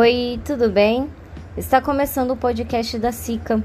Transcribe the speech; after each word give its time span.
Oi, 0.00 0.38
tudo 0.44 0.70
bem? 0.70 1.10
Está 1.56 1.80
começando 1.80 2.30
o 2.30 2.36
podcast 2.36 2.96
da 3.00 3.10
SICA, 3.10 3.60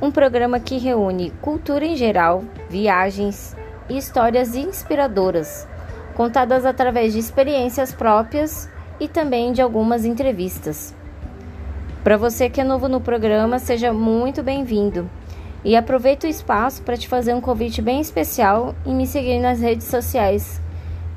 um 0.00 0.10
programa 0.10 0.58
que 0.58 0.78
reúne 0.78 1.30
cultura 1.42 1.84
em 1.84 1.94
geral, 1.94 2.42
viagens 2.70 3.54
e 3.90 3.98
histórias 3.98 4.56
inspiradoras, 4.56 5.68
contadas 6.14 6.64
através 6.64 7.12
de 7.12 7.18
experiências 7.18 7.92
próprias 7.92 8.66
e 8.98 9.06
também 9.06 9.52
de 9.52 9.60
algumas 9.60 10.06
entrevistas. 10.06 10.94
Para 12.02 12.16
você 12.16 12.48
que 12.48 12.62
é 12.62 12.64
novo 12.64 12.88
no 12.88 13.02
programa, 13.02 13.58
seja 13.58 13.92
muito 13.92 14.42
bem-vindo 14.42 15.06
e 15.62 15.76
aproveito 15.76 16.24
o 16.24 16.28
espaço 16.28 16.80
para 16.80 16.96
te 16.96 17.06
fazer 17.06 17.34
um 17.34 17.42
convite 17.42 17.82
bem 17.82 18.00
especial 18.00 18.74
e 18.86 18.90
me 18.90 19.06
seguir 19.06 19.38
nas 19.38 19.60
redes 19.60 19.88
sociais, 19.88 20.62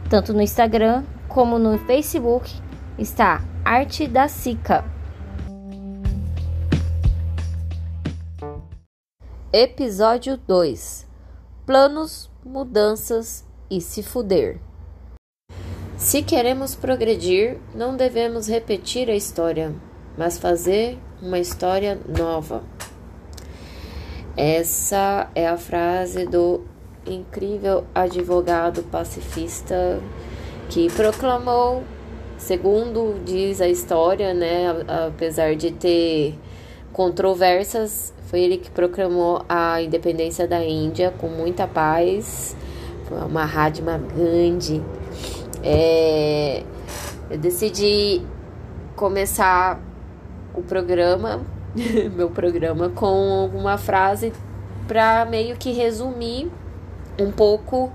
tanto 0.09 0.33
no 0.33 0.41
Instagram 0.41 1.05
como 1.29 1.57
no 1.57 1.77
Facebook. 1.77 2.53
Está 2.99 3.41
Arte 3.69 4.07
da 4.07 4.29
Sica. 4.29 4.85
Episódio 9.51 10.37
2 10.37 11.05
Planos, 11.65 12.31
mudanças 12.45 13.45
e 13.69 13.81
se 13.81 14.01
fuder. 14.01 14.61
Se 15.97 16.23
queremos 16.23 16.75
progredir, 16.75 17.59
não 17.75 17.97
devemos 17.97 18.47
repetir 18.47 19.09
a 19.09 19.15
história, 19.17 19.75
mas 20.17 20.37
fazer 20.37 20.97
uma 21.21 21.37
história 21.37 21.99
nova. 22.07 22.63
Essa 24.37 25.29
é 25.35 25.45
a 25.45 25.57
frase 25.57 26.25
do 26.25 26.63
incrível 27.05 27.85
advogado 27.93 28.81
pacifista 28.83 30.01
que 30.69 30.89
proclamou 30.89 31.83
Segundo 32.37 33.19
diz 33.25 33.59
a 33.61 33.67
história, 33.67 34.33
né, 34.33 34.67
apesar 35.07 35.55
de 35.55 35.71
ter 35.71 36.37
controvérsias, 36.93 38.13
foi 38.27 38.41
ele 38.41 38.57
que 38.57 38.69
proclamou 38.69 39.43
a 39.47 39.81
independência 39.81 40.47
da 40.47 40.63
Índia 40.63 41.13
com 41.17 41.27
muita 41.27 41.67
paz. 41.67 42.55
Foi 43.05 43.17
uma 43.17 43.27
Mahatma 43.27 43.97
Gandhi. 43.97 44.83
É, 45.63 46.63
eu 47.29 47.37
decidi 47.37 48.21
começar 48.95 49.79
o 50.53 50.61
programa, 50.61 51.41
meu 52.15 52.29
programa, 52.29 52.89
com 52.89 53.45
uma 53.53 53.77
frase 53.77 54.31
para 54.87 55.25
meio 55.25 55.55
que 55.57 55.71
resumir 55.71 56.51
um 57.19 57.31
pouco 57.31 57.91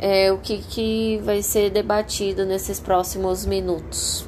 é, 0.00 0.30
o 0.32 0.38
que, 0.38 0.58
que 0.58 1.20
vai 1.24 1.42
ser 1.42 1.70
debatido 1.70 2.44
nesses 2.44 2.80
próximos 2.80 3.46
minutos. 3.46 4.26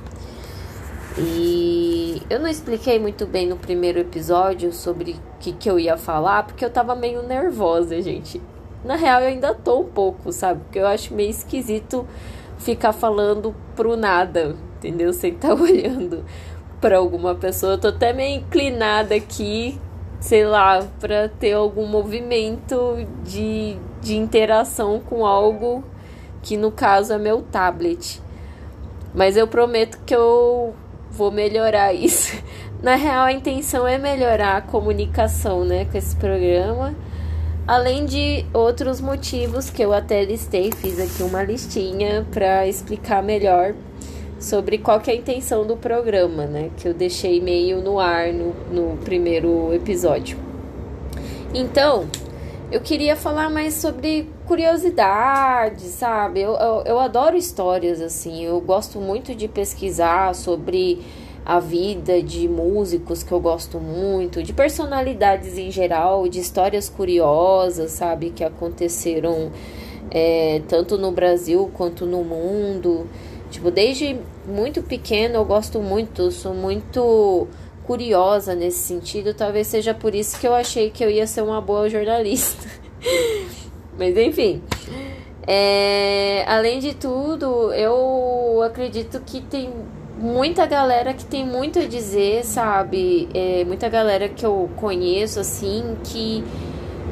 E 1.17 2.23
eu 2.31 2.39
não 2.39 2.49
expliquei 2.49 2.99
muito 2.99 3.27
bem 3.27 3.47
no 3.47 3.57
primeiro 3.57 3.99
episódio 3.99 4.73
sobre 4.73 5.13
o 5.13 5.39
que, 5.41 5.53
que 5.53 5.69
eu 5.69 5.79
ia 5.79 5.97
falar, 5.97 6.45
porque 6.45 6.65
eu 6.65 6.71
tava 6.71 6.95
meio 6.95 7.23
nervosa, 7.23 8.01
gente. 8.01 8.41
Na 8.85 8.95
real, 8.95 9.21
eu 9.23 9.29
ainda 9.29 9.53
tô 9.53 9.81
um 9.81 9.89
pouco, 9.89 10.31
sabe? 10.33 10.61
Porque 10.65 10.79
eu 10.79 10.87
acho 10.87 11.13
meio 11.13 11.31
esquisito 11.31 12.07
ficar 12.59 12.93
falando 12.93 13.55
pro 13.75 13.97
nada, 13.97 14.55
entendeu? 14.77 15.13
Sem 15.13 15.33
estar 15.33 15.49
tá 15.49 15.55
olhando 15.61 16.25
para 16.81 16.99
alguma 16.99 17.35
pessoa. 17.35 17.73
Eu 17.73 17.79
tô 17.79 17.89
até 17.89 18.13
meio 18.13 18.39
inclinada 18.39 19.15
aqui, 19.15 19.79
sei 20.21 20.45
lá, 20.45 20.85
para 20.99 21.29
ter 21.29 21.53
algum 21.53 21.87
movimento 21.87 22.97
de, 23.25 23.77
de 24.01 24.17
interação 24.17 25.01
com 25.01 25.25
algo 25.25 25.85
que 26.43 26.57
no 26.57 26.71
caso 26.71 27.13
é 27.13 27.19
meu 27.19 27.43
tablet. 27.43 28.21
Mas 29.15 29.37
eu 29.37 29.47
prometo 29.47 29.99
que 30.05 30.15
eu 30.15 30.75
vou 31.11 31.31
melhorar 31.31 31.93
isso. 31.95 32.37
Na 32.83 32.95
real, 32.95 33.25
a 33.25 33.33
intenção 33.33 33.87
é 33.87 33.99
melhorar 33.99 34.57
a 34.57 34.61
comunicação, 34.61 35.65
né, 35.65 35.85
com 35.85 35.99
esse 35.99 36.15
programa. 36.15 36.95
Além 37.67 38.07
de 38.07 38.47
outros 38.55 39.01
motivos 39.01 39.69
que 39.69 39.83
eu 39.83 39.93
até 39.93 40.25
listei, 40.25 40.71
fiz 40.73 40.99
aqui 40.99 41.23
uma 41.23 41.43
listinha 41.43 42.27
para 42.33 42.67
explicar 42.67 43.23
melhor 43.23 43.75
sobre 44.39 44.79
qual 44.79 45.01
que 45.01 45.11
é 45.11 45.15
a 45.15 45.17
intenção 45.17 45.67
do 45.67 45.77
programa, 45.77 46.47
né? 46.47 46.71
Que 46.77 46.89
eu 46.89 46.95
deixei 46.95 47.41
meio 47.41 47.81
no 47.83 47.99
ar 47.99 48.33
no, 48.33 48.55
no 48.71 48.97
primeiro 48.99 49.73
episódio. 49.75 50.39
Então, 51.55 52.07
eu 52.71 52.81
queria 52.81 53.17
falar 53.17 53.51
mais 53.51 53.75
sobre 53.75 54.29
curiosidades, 54.47 55.87
sabe? 55.87 56.41
Eu, 56.41 56.53
eu, 56.53 56.83
eu 56.85 56.99
adoro 56.99 57.37
histórias, 57.37 58.01
assim. 58.01 58.45
Eu 58.45 58.61
gosto 58.61 59.01
muito 59.01 59.35
de 59.35 59.49
pesquisar 59.49 60.35
sobre 60.35 61.01
a 61.45 61.59
vida 61.59 62.23
de 62.23 62.47
músicos 62.47 63.23
que 63.23 63.33
eu 63.33 63.41
gosto 63.41 63.81
muito, 63.81 64.43
de 64.43 64.53
personalidades 64.53 65.57
em 65.57 65.71
geral, 65.71 66.29
de 66.29 66.41
histórias 66.41 66.91
curiosas, 66.91 67.93
sabe? 67.93 68.29
Que 68.29 68.45
aconteceram 68.45 69.51
é, 70.11 70.61
tanto 70.69 70.99
no 70.99 71.11
Brasil 71.11 71.71
quanto 71.73 72.05
no 72.05 72.23
mundo. 72.23 73.07
Tipo, 73.51 73.71
desde 73.71 74.17
muito 74.47 74.83
pequeno 74.83 75.37
eu 75.37 75.45
gosto 75.45 75.81
muito, 75.81 76.31
sou 76.31 76.55
muito 76.55 77.49
curiosa 77.85 78.55
nesse 78.55 78.79
sentido. 78.81 79.33
Talvez 79.33 79.67
seja 79.67 79.95
por 79.95 80.15
isso 80.15 80.39
que 80.39 80.47
eu 80.47 80.55
achei 80.55 80.91
que 80.91 81.03
eu 81.03 81.11
ia 81.11 81.27
ser 81.27 81.43
uma 81.43 81.61
boa 81.61 81.89
jornalista. 81.89 82.67
Mas 83.99 84.17
enfim. 84.17 84.63
É, 85.47 86.45
além 86.47 86.79
de 86.79 86.95
tudo, 86.95 87.73
eu 87.73 88.63
acredito 88.63 89.19
que 89.25 89.41
tem 89.41 89.73
muita 90.19 90.67
galera 90.67 91.15
que 91.15 91.25
tem 91.25 91.47
muito 91.47 91.79
a 91.79 91.87
dizer, 91.87 92.45
sabe? 92.45 93.29
É, 93.33 93.65
muita 93.65 93.89
galera 93.89 94.29
que 94.29 94.45
eu 94.45 94.69
conheço, 94.77 95.41
assim, 95.41 95.97
que 96.05 96.45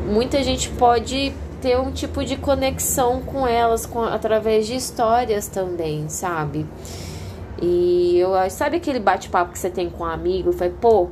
muita 0.06 0.42
gente 0.42 0.68
pode 0.70 1.32
ter 1.66 1.80
um 1.80 1.90
tipo 1.90 2.24
de 2.24 2.36
conexão 2.36 3.20
com 3.22 3.44
elas 3.44 3.84
com, 3.84 4.04
através 4.04 4.68
de 4.68 4.76
histórias 4.76 5.48
também, 5.48 6.08
sabe? 6.08 6.64
E 7.60 8.18
eu 8.20 8.30
sabe 8.50 8.76
aquele 8.76 9.00
bate-papo 9.00 9.50
que 9.50 9.58
você 9.58 9.68
tem 9.68 9.90
com 9.90 10.04
um 10.04 10.06
amigo? 10.06 10.52
Foi, 10.52 10.70
pô, 10.70 11.08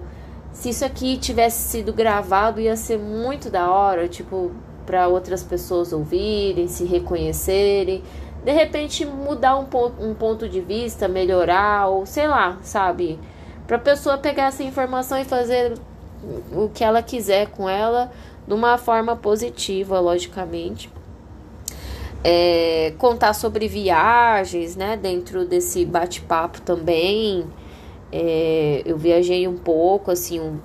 se 0.52 0.68
isso 0.68 0.84
aqui 0.84 1.16
tivesse 1.16 1.70
sido 1.70 1.92
gravado, 1.92 2.60
ia 2.60 2.76
ser 2.76 3.00
muito 3.00 3.50
da 3.50 3.68
hora, 3.68 4.06
tipo, 4.06 4.52
para 4.86 5.08
outras 5.08 5.42
pessoas 5.42 5.92
ouvirem, 5.92 6.68
se 6.68 6.84
reconhecerem. 6.84 8.04
De 8.44 8.52
repente 8.52 9.04
mudar 9.04 9.56
um 9.56 9.64
ponto, 9.64 10.00
um 10.00 10.14
ponto 10.14 10.48
de 10.48 10.60
vista, 10.60 11.08
melhorar, 11.08 11.88
ou 11.88 12.06
sei 12.06 12.28
lá, 12.28 12.58
sabe? 12.62 13.18
Pra 13.66 13.76
pessoa 13.76 14.18
pegar 14.18 14.44
essa 14.44 14.62
informação 14.62 15.18
e 15.18 15.24
fazer 15.24 15.74
o 16.52 16.68
que 16.68 16.84
ela 16.84 17.02
quiser 17.02 17.48
com 17.48 17.68
ela 17.68 18.12
de 18.46 18.54
uma 18.54 18.78
forma 18.78 19.16
positiva, 19.16 19.98
logicamente. 20.00 20.90
É, 22.22 22.94
contar 22.98 23.34
sobre 23.34 23.68
viagens, 23.68 24.76
né? 24.76 24.96
Dentro 24.96 25.44
desse 25.44 25.84
bate-papo 25.84 26.60
também. 26.62 27.44
É, 28.10 28.82
eu 28.84 28.96
viajei 28.96 29.46
um 29.48 29.56
pouco, 29.56 30.10
assim, 30.10 30.40
um, 30.40 30.58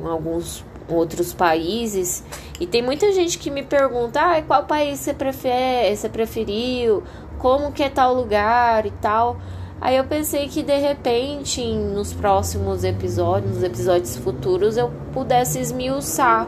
um, 0.00 0.08
alguns 0.08 0.64
outros 0.88 1.32
países. 1.32 2.24
E 2.60 2.66
tem 2.66 2.82
muita 2.82 3.12
gente 3.12 3.38
que 3.38 3.50
me 3.50 3.62
pergunta, 3.62 4.20
ah, 4.20 4.42
qual 4.42 4.64
país 4.64 5.00
você 5.00 5.12
prefere, 5.12 5.94
você 5.96 6.08
preferiu? 6.08 7.02
Como 7.38 7.72
que 7.72 7.82
é 7.82 7.88
tal 7.88 8.14
lugar 8.14 8.86
e 8.86 8.90
tal. 8.90 9.38
Aí 9.80 9.96
eu 9.96 10.04
pensei 10.04 10.48
que 10.48 10.62
de 10.62 10.76
repente, 10.78 11.60
nos 11.74 12.12
próximos 12.12 12.84
episódios, 12.84 13.54
nos 13.54 13.64
episódios 13.64 14.16
futuros, 14.16 14.76
eu 14.76 14.92
pudesse 15.12 15.58
esmiuçar 15.58 16.46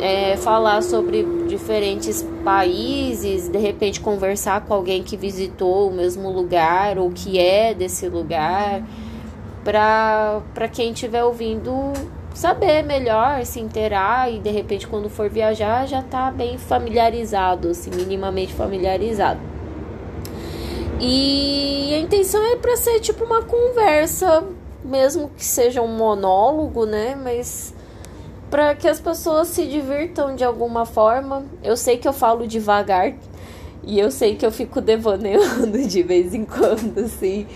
é, 0.00 0.36
falar 0.36 0.82
sobre 0.82 1.24
diferentes 1.46 2.22
países, 2.44 3.48
de 3.48 3.58
repente 3.58 4.00
conversar 4.00 4.64
com 4.64 4.74
alguém 4.74 5.02
que 5.02 5.16
visitou 5.16 5.88
o 5.88 5.92
mesmo 5.92 6.30
lugar 6.30 6.98
ou 6.98 7.10
que 7.10 7.38
é 7.38 7.74
desse 7.74 8.08
lugar, 8.08 8.82
para 9.64 10.68
quem 10.72 10.92
estiver 10.92 11.24
ouvindo 11.24 11.92
saber 12.34 12.82
melhor, 12.82 13.44
se 13.44 13.60
inteirar 13.60 14.32
e 14.32 14.38
de 14.38 14.50
repente 14.50 14.86
quando 14.86 15.10
for 15.10 15.28
viajar 15.28 15.86
já 15.86 16.02
tá 16.02 16.30
bem 16.30 16.56
familiarizado, 16.56 17.68
assim, 17.68 17.90
minimamente 17.90 18.54
familiarizado. 18.54 19.40
E 21.00 21.92
a 21.94 21.98
intenção 21.98 22.42
é 22.44 22.56
para 22.56 22.76
ser 22.76 23.00
tipo 23.00 23.24
uma 23.24 23.42
conversa, 23.42 24.44
mesmo 24.84 25.30
que 25.36 25.44
seja 25.44 25.82
um 25.82 25.88
monólogo, 25.88 26.86
né? 26.86 27.14
Mas 27.14 27.74
para 28.50 28.74
que 28.74 28.88
as 28.88 29.00
pessoas 29.00 29.48
se 29.48 29.66
divirtam 29.66 30.34
de 30.34 30.44
alguma 30.44 30.86
forma. 30.86 31.44
Eu 31.62 31.76
sei 31.76 31.98
que 31.98 32.08
eu 32.08 32.12
falo 32.12 32.46
devagar 32.46 33.14
e 33.84 33.98
eu 33.98 34.10
sei 34.10 34.36
que 34.36 34.44
eu 34.44 34.52
fico 34.52 34.80
devaneando 34.80 35.78
de 35.86 36.02
vez 36.02 36.34
em 36.34 36.44
quando, 36.44 36.98
assim. 36.98 37.46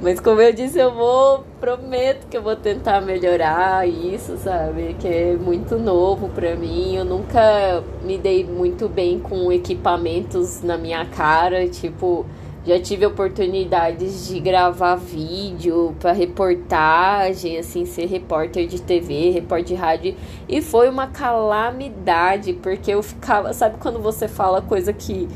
Mas 0.00 0.20
como 0.20 0.42
eu 0.42 0.52
disse, 0.52 0.78
eu 0.78 0.92
vou, 0.92 1.44
prometo 1.58 2.26
que 2.28 2.36
eu 2.36 2.42
vou 2.42 2.54
tentar 2.54 3.00
melhorar 3.00 3.88
isso, 3.88 4.36
sabe? 4.36 4.94
Que 5.00 5.08
é 5.08 5.36
muito 5.36 5.78
novo 5.78 6.28
para 6.28 6.54
mim. 6.54 6.96
Eu 6.96 7.04
nunca 7.04 7.82
me 8.02 8.18
dei 8.18 8.44
muito 8.44 8.88
bem 8.90 9.18
com 9.18 9.50
equipamentos 9.50 10.62
na 10.62 10.76
minha 10.76 11.06
cara, 11.06 11.66
tipo 11.68 12.26
Já 12.66 12.80
tive 12.80 13.06
oportunidades 13.06 14.26
de 14.26 14.40
gravar 14.40 14.96
vídeo 14.96 15.94
para 16.00 16.10
reportagem, 16.10 17.58
assim, 17.58 17.84
ser 17.84 18.06
repórter 18.06 18.66
de 18.66 18.82
TV, 18.82 19.30
repórter 19.30 19.66
de 19.66 19.74
rádio, 19.74 20.16
e 20.48 20.60
foi 20.60 20.88
uma 20.88 21.06
calamidade, 21.06 22.54
porque 22.54 22.90
eu 22.90 23.04
ficava, 23.04 23.52
sabe 23.52 23.76
quando 23.78 24.00
você 24.00 24.26
fala 24.26 24.60
coisa 24.60 24.92
que, 24.92 25.28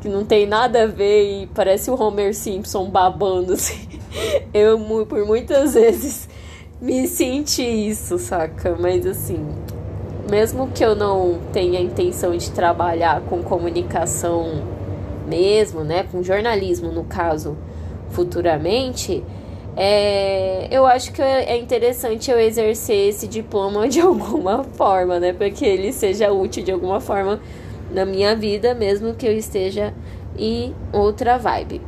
que 0.00 0.08
não 0.08 0.24
tem 0.24 0.46
nada 0.46 0.84
a 0.84 0.86
ver 0.86 1.42
e 1.42 1.46
parece 1.48 1.90
o 1.90 2.00
Homer 2.00 2.32
Simpson 2.32 2.88
babando, 2.88 3.54
assim. 3.54 3.88
Eu, 4.54 4.78
por 5.06 5.26
muitas 5.26 5.74
vezes, 5.74 6.28
me 6.80 7.08
senti 7.08 7.64
isso, 7.64 8.16
saca? 8.16 8.76
Mas 8.78 9.04
assim, 9.04 9.44
mesmo 10.30 10.68
que 10.68 10.84
eu 10.84 10.94
não 10.94 11.40
tenha 11.52 11.80
intenção 11.80 12.36
de 12.36 12.48
trabalhar 12.52 13.22
com 13.22 13.42
comunicação 13.42 14.75
mesmo, 15.26 15.82
né, 15.82 16.04
com 16.10 16.22
jornalismo 16.22 16.90
no 16.90 17.04
caso, 17.04 17.56
futuramente, 18.10 19.22
é, 19.76 20.68
eu 20.70 20.86
acho 20.86 21.12
que 21.12 21.20
é 21.20 21.56
interessante 21.58 22.30
eu 22.30 22.40
exercer 22.40 23.08
esse 23.08 23.28
diploma 23.28 23.86
de 23.88 24.00
alguma 24.02 24.64
forma, 24.64 25.20
né, 25.20 25.32
para 25.32 25.50
que 25.50 25.64
ele 25.64 25.92
seja 25.92 26.32
útil 26.32 26.64
de 26.64 26.72
alguma 26.72 27.00
forma 27.00 27.40
na 27.90 28.04
minha 28.04 28.34
vida, 28.34 28.74
mesmo 28.74 29.14
que 29.14 29.26
eu 29.26 29.36
esteja 29.36 29.92
em 30.38 30.74
outra 30.92 31.38
vibe. 31.38 31.80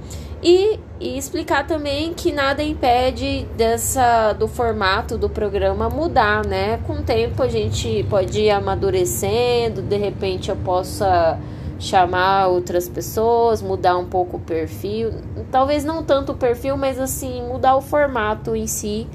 E, 0.42 0.78
e, 1.00 1.18
explicar 1.18 1.66
também 1.66 2.14
que 2.14 2.30
nada 2.30 2.62
impede 2.62 3.44
dessa 3.56 4.32
do 4.32 4.46
formato 4.46 5.18
do 5.18 5.28
programa 5.28 5.88
mudar, 5.88 6.46
né? 6.46 6.78
Com 6.86 6.94
o 6.94 7.02
tempo 7.02 7.42
a 7.42 7.48
gente 7.48 8.06
pode 8.08 8.42
ir 8.42 8.50
amadurecendo, 8.50 9.82
de 9.82 9.96
repente 9.96 10.48
eu 10.48 10.56
possa 10.56 11.38
chamar 11.78 12.48
outras 12.48 12.88
pessoas, 12.88 13.62
mudar 13.62 13.96
um 13.96 14.06
pouco 14.06 14.36
o 14.36 14.40
perfil. 14.40 15.12
Talvez 15.50 15.84
não 15.84 16.02
tanto 16.02 16.32
o 16.32 16.34
perfil, 16.34 16.76
mas 16.76 16.98
assim, 16.98 17.42
mudar 17.42 17.76
o 17.76 17.80
formato 17.80 18.56
em 18.56 18.66
si 18.66 19.06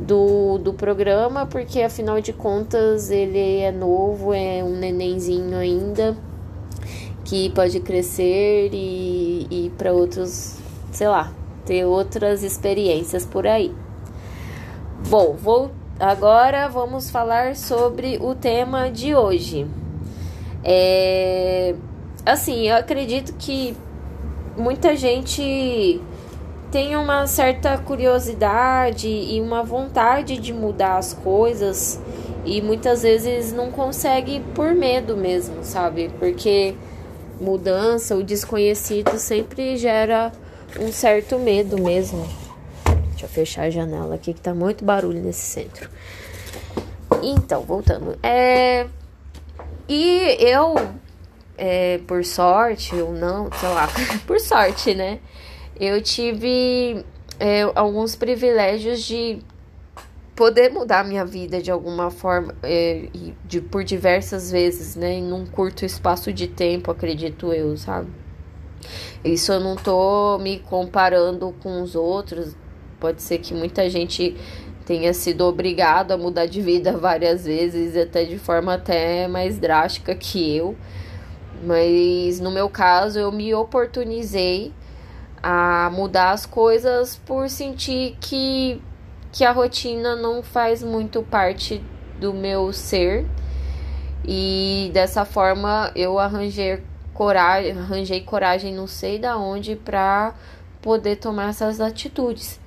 do, 0.00 0.58
do 0.58 0.72
programa, 0.72 1.46
porque 1.46 1.80
afinal 1.80 2.20
de 2.20 2.32
contas 2.32 3.10
ele 3.10 3.60
é 3.60 3.70
novo, 3.70 4.34
é 4.34 4.62
um 4.64 4.76
nenenzinho 4.76 5.56
ainda, 5.56 6.16
que 7.24 7.50
pode 7.50 7.78
crescer 7.80 8.70
e 8.72 9.46
ir 9.50 9.70
para 9.78 9.92
outros, 9.92 10.56
sei 10.90 11.06
lá, 11.08 11.32
ter 11.64 11.84
outras 11.84 12.42
experiências 12.42 13.24
por 13.24 13.46
aí. 13.46 13.72
Bom, 15.08 15.34
vou 15.34 15.70
agora 16.00 16.68
vamos 16.68 17.10
falar 17.10 17.54
sobre 17.54 18.18
o 18.20 18.34
tema 18.34 18.90
de 18.90 19.14
hoje. 19.14 19.66
É, 20.64 21.74
assim, 22.24 22.68
eu 22.68 22.76
acredito 22.76 23.34
que 23.34 23.76
muita 24.56 24.96
gente 24.96 26.00
tem 26.70 26.96
uma 26.96 27.26
certa 27.26 27.76
curiosidade 27.76 29.08
e 29.08 29.40
uma 29.40 29.62
vontade 29.62 30.38
de 30.38 30.52
mudar 30.52 30.96
as 30.96 31.12
coisas 31.12 32.00
e 32.44 32.60
muitas 32.62 33.02
vezes 33.02 33.52
não 33.52 33.70
consegue 33.70 34.40
por 34.54 34.74
medo 34.74 35.16
mesmo, 35.16 35.62
sabe? 35.62 36.10
Porque 36.18 36.74
mudança, 37.40 38.16
o 38.16 38.22
desconhecido 38.22 39.18
sempre 39.18 39.76
gera 39.76 40.32
um 40.80 40.90
certo 40.90 41.38
medo 41.38 41.80
mesmo. 41.80 42.26
Deixa 43.10 43.26
eu 43.26 43.28
fechar 43.28 43.62
a 43.64 43.70
janela 43.70 44.14
aqui 44.14 44.32
que 44.32 44.40
tá 44.40 44.54
muito 44.54 44.84
barulho 44.84 45.20
nesse 45.20 45.42
centro. 45.42 45.90
Então, 47.22 47.62
voltando. 47.62 48.18
É... 48.22 48.86
E 49.88 50.36
eu 50.40 50.74
é, 51.56 51.98
por 52.06 52.24
sorte 52.24 52.94
ou 52.96 53.12
não, 53.12 53.50
sei 53.52 53.68
lá, 53.68 53.88
por 54.26 54.40
sorte, 54.40 54.94
né? 54.94 55.18
Eu 55.78 56.00
tive 56.02 57.04
é, 57.38 57.62
alguns 57.74 58.14
privilégios 58.14 59.02
de 59.02 59.40
poder 60.34 60.70
mudar 60.70 61.04
minha 61.04 61.24
vida 61.24 61.60
de 61.60 61.70
alguma 61.70 62.10
forma, 62.10 62.54
é, 62.62 63.08
de, 63.44 63.60
por 63.60 63.84
diversas 63.84 64.50
vezes, 64.50 64.96
né? 64.96 65.14
Em 65.14 65.32
um 65.32 65.46
curto 65.46 65.84
espaço 65.84 66.32
de 66.32 66.48
tempo, 66.48 66.90
acredito 66.90 67.52
eu, 67.52 67.76
sabe? 67.76 68.08
Isso 69.24 69.52
eu 69.52 69.60
não 69.60 69.76
tô 69.76 70.38
me 70.38 70.58
comparando 70.58 71.54
com 71.62 71.82
os 71.82 71.94
outros. 71.94 72.56
Pode 72.98 73.22
ser 73.22 73.38
que 73.38 73.54
muita 73.54 73.88
gente 73.88 74.36
tenha 74.84 75.14
sido 75.14 75.44
obrigado 75.44 76.12
a 76.12 76.16
mudar 76.16 76.46
de 76.46 76.60
vida 76.60 76.92
várias 76.98 77.44
vezes, 77.44 77.96
até 77.96 78.24
de 78.24 78.38
forma 78.38 78.74
até 78.74 79.28
mais 79.28 79.58
drástica 79.58 80.14
que 80.14 80.56
eu. 80.56 80.76
Mas 81.62 82.40
no 82.40 82.50
meu 82.50 82.68
caso, 82.68 83.18
eu 83.18 83.30
me 83.30 83.54
oportunizei 83.54 84.72
a 85.42 85.90
mudar 85.92 86.32
as 86.32 86.44
coisas 86.44 87.16
por 87.24 87.48
sentir 87.48 88.16
que, 88.20 88.80
que 89.30 89.44
a 89.44 89.52
rotina 89.52 90.16
não 90.16 90.42
faz 90.42 90.82
muito 90.82 91.22
parte 91.22 91.82
do 92.18 92.32
meu 92.32 92.72
ser. 92.72 93.26
E 94.24 94.90
dessa 94.92 95.24
forma 95.24 95.90
eu 95.94 96.18
arranjei 96.18 96.82
coragem, 97.12 97.72
arranjei 97.72 98.20
coragem 98.20 98.74
não 98.74 98.86
sei 98.86 99.18
da 99.18 99.36
onde 99.36 99.76
para 99.76 100.34
poder 100.80 101.16
tomar 101.16 101.50
essas 101.50 101.80
atitudes. 101.80 102.60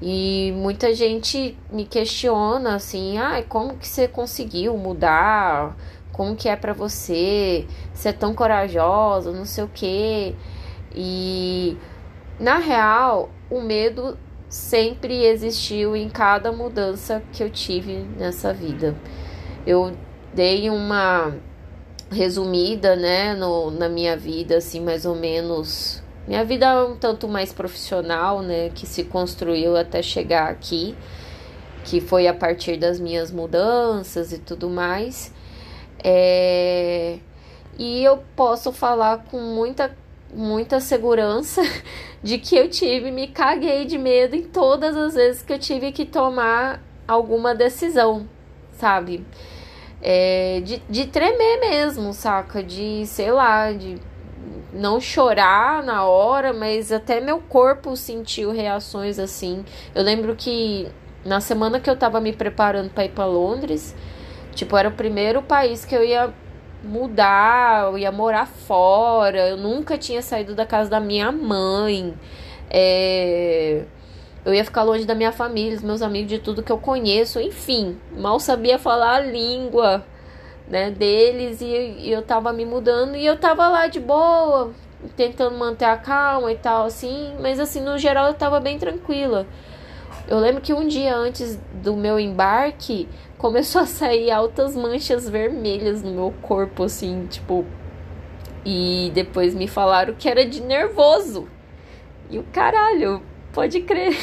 E 0.00 0.52
muita 0.54 0.94
gente 0.94 1.56
me 1.72 1.86
questiona 1.86 2.74
assim, 2.74 3.16
ah, 3.16 3.42
como 3.48 3.78
que 3.78 3.88
você 3.88 4.06
conseguiu 4.06 4.76
mudar? 4.76 5.74
Como 6.16 6.34
que 6.34 6.48
é 6.48 6.56
para 6.56 6.72
você 6.72 7.66
ser 7.92 8.14
tão 8.14 8.34
corajosa, 8.34 9.30
não 9.32 9.44
sei 9.44 9.64
o 9.64 9.70
quê. 9.72 10.34
E 10.94 11.76
na 12.40 12.56
real, 12.56 13.28
o 13.50 13.60
medo 13.60 14.16
sempre 14.48 15.26
existiu 15.26 15.94
em 15.94 16.08
cada 16.08 16.50
mudança 16.50 17.22
que 17.32 17.42
eu 17.42 17.50
tive 17.50 17.98
nessa 18.16 18.50
vida. 18.54 18.96
Eu 19.66 19.92
dei 20.32 20.70
uma 20.70 21.34
resumida, 22.10 22.96
né, 22.96 23.34
no, 23.34 23.70
na 23.70 23.88
minha 23.88 24.16
vida, 24.16 24.56
assim, 24.56 24.80
mais 24.80 25.04
ou 25.04 25.14
menos. 25.14 26.02
Minha 26.26 26.44
vida 26.44 26.64
é 26.64 26.82
um 26.82 26.96
tanto 26.96 27.28
mais 27.28 27.52
profissional, 27.52 28.40
né, 28.40 28.70
que 28.70 28.86
se 28.86 29.04
construiu 29.04 29.76
até 29.76 30.00
chegar 30.00 30.48
aqui, 30.48 30.96
que 31.84 32.00
foi 32.00 32.26
a 32.26 32.32
partir 32.32 32.78
das 32.78 32.98
minhas 32.98 33.30
mudanças 33.30 34.32
e 34.32 34.38
tudo 34.38 34.70
mais. 34.70 35.35
É, 36.08 37.18
e 37.76 38.04
eu 38.04 38.22
posso 38.36 38.70
falar 38.70 39.24
com 39.28 39.40
muita, 39.40 39.90
muita 40.32 40.78
segurança 40.78 41.60
de 42.22 42.38
que 42.38 42.56
eu 42.56 42.70
tive, 42.70 43.10
me 43.10 43.26
caguei 43.26 43.84
de 43.84 43.98
medo 43.98 44.36
em 44.36 44.44
todas 44.44 44.96
as 44.96 45.14
vezes 45.14 45.42
que 45.42 45.52
eu 45.52 45.58
tive 45.58 45.90
que 45.90 46.04
tomar 46.04 46.80
alguma 47.08 47.56
decisão, 47.56 48.28
sabe? 48.70 49.26
É, 50.00 50.60
de, 50.64 50.80
de 50.88 51.08
tremer 51.08 51.58
mesmo, 51.58 52.12
saca? 52.12 52.62
De, 52.62 53.04
sei 53.04 53.32
lá, 53.32 53.72
de 53.72 53.98
não 54.72 55.00
chorar 55.00 55.82
na 55.82 56.04
hora, 56.04 56.52
mas 56.52 56.92
até 56.92 57.20
meu 57.20 57.40
corpo 57.40 57.96
sentiu 57.96 58.52
reações 58.52 59.18
assim. 59.18 59.64
Eu 59.92 60.04
lembro 60.04 60.36
que 60.36 60.86
na 61.24 61.40
semana 61.40 61.80
que 61.80 61.90
eu 61.90 61.96
tava 61.96 62.20
me 62.20 62.32
preparando 62.32 62.90
para 62.90 63.06
ir 63.06 63.10
para 63.10 63.26
Londres, 63.26 63.92
Tipo, 64.56 64.76
era 64.76 64.88
o 64.88 64.92
primeiro 64.92 65.42
país 65.42 65.84
que 65.84 65.94
eu 65.94 66.02
ia 66.02 66.32
mudar, 66.82 67.84
eu 67.90 67.98
ia 67.98 68.10
morar 68.10 68.46
fora. 68.46 69.50
Eu 69.50 69.58
nunca 69.58 69.98
tinha 69.98 70.22
saído 70.22 70.54
da 70.54 70.64
casa 70.64 70.88
da 70.88 70.98
minha 70.98 71.30
mãe. 71.30 72.14
É... 72.70 73.84
Eu 74.44 74.54
ia 74.54 74.64
ficar 74.64 74.82
longe 74.82 75.04
da 75.04 75.14
minha 75.14 75.30
família, 75.32 75.74
dos 75.74 75.82
meus 75.84 76.00
amigos, 76.00 76.30
de 76.30 76.38
tudo 76.38 76.62
que 76.62 76.72
eu 76.72 76.78
conheço. 76.78 77.38
Enfim, 77.38 77.98
mal 78.16 78.40
sabia 78.40 78.78
falar 78.78 79.16
a 79.16 79.20
língua 79.20 80.04
né, 80.68 80.90
deles 80.90 81.60
e, 81.60 82.10
eu 82.10 82.22
tava 82.22 82.52
me 82.52 82.64
mudando 82.64 83.14
e 83.16 83.26
eu 83.26 83.36
tava 83.36 83.68
lá 83.68 83.88
de 83.88 84.00
boa, 84.00 84.72
tentando 85.16 85.56
manter 85.58 85.84
a 85.84 85.96
calma 85.98 86.50
e 86.50 86.56
tal, 86.56 86.86
assim. 86.86 87.34
Mas, 87.40 87.60
assim, 87.60 87.80
no 87.80 87.98
geral 87.98 88.28
eu 88.28 88.34
tava 88.34 88.58
bem 88.58 88.78
tranquila. 88.78 89.46
Eu 90.28 90.38
lembro 90.38 90.60
que 90.60 90.72
um 90.72 90.86
dia 90.86 91.14
antes 91.14 91.58
do 91.82 91.96
meu 91.96 92.18
embarque, 92.18 93.08
começou 93.38 93.82
a 93.82 93.86
sair 93.86 94.30
altas 94.30 94.74
manchas 94.74 95.28
vermelhas 95.28 96.02
no 96.02 96.10
meu 96.10 96.34
corpo, 96.42 96.84
assim, 96.84 97.26
tipo. 97.26 97.64
E 98.64 99.12
depois 99.14 99.54
me 99.54 99.68
falaram 99.68 100.14
que 100.14 100.28
era 100.28 100.44
de 100.44 100.60
nervoso. 100.60 101.46
E 102.28 102.38
o 102.38 102.42
caralho, 102.52 103.22
pode 103.52 103.80
crer. 103.80 104.14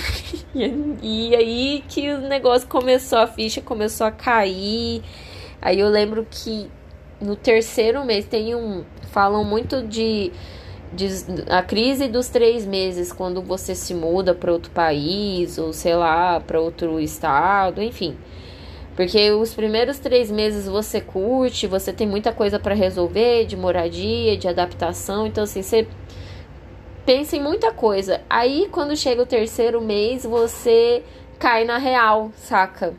e 1.01 1.35
aí 1.35 1.83
que 1.87 2.11
o 2.11 2.19
negócio 2.19 2.67
começou, 2.67 3.19
a 3.19 3.27
ficha 3.27 3.61
começou 3.61 4.05
a 4.05 4.11
cair. 4.11 5.01
Aí 5.61 5.79
eu 5.79 5.87
lembro 5.87 6.27
que 6.29 6.69
no 7.19 7.35
terceiro 7.35 8.03
mês 8.05 8.25
tem 8.25 8.53
um. 8.53 8.83
Falam 9.11 9.43
muito 9.43 9.81
de, 9.87 10.31
a 11.49 11.61
crise 11.61 12.07
dos 12.07 12.27
três 12.27 12.65
meses, 12.65 13.11
quando 13.11 13.41
você 13.41 13.73
se 13.75 13.93
muda 13.93 14.33
para 14.33 14.51
outro 14.51 14.71
país, 14.71 15.57
ou 15.57 15.73
sei 15.73 15.95
lá, 15.95 16.39
para 16.39 16.59
outro 16.59 16.99
estado, 16.99 17.81
enfim. 17.81 18.17
Porque 18.95 19.31
os 19.31 19.53
primeiros 19.53 19.97
três 19.97 20.29
meses 20.29 20.67
você 20.67 21.01
curte, 21.01 21.65
você 21.65 21.91
tem 21.91 22.07
muita 22.07 22.31
coisa 22.31 22.59
para 22.59 22.75
resolver 22.75 23.45
de 23.45 23.57
moradia, 23.57 24.37
de 24.37 24.47
adaptação. 24.47 25.25
Então, 25.25 25.43
assim, 25.45 25.63
você 25.63 25.87
pensa 27.05 27.35
em 27.35 27.41
muita 27.41 27.71
coisa. 27.71 28.21
Aí 28.29 28.67
quando 28.71 28.95
chega 28.95 29.21
o 29.21 29.25
terceiro 29.25 29.81
mês, 29.81 30.23
você 30.23 31.03
cai 31.39 31.65
na 31.65 31.77
real, 31.77 32.31
saca? 32.35 32.93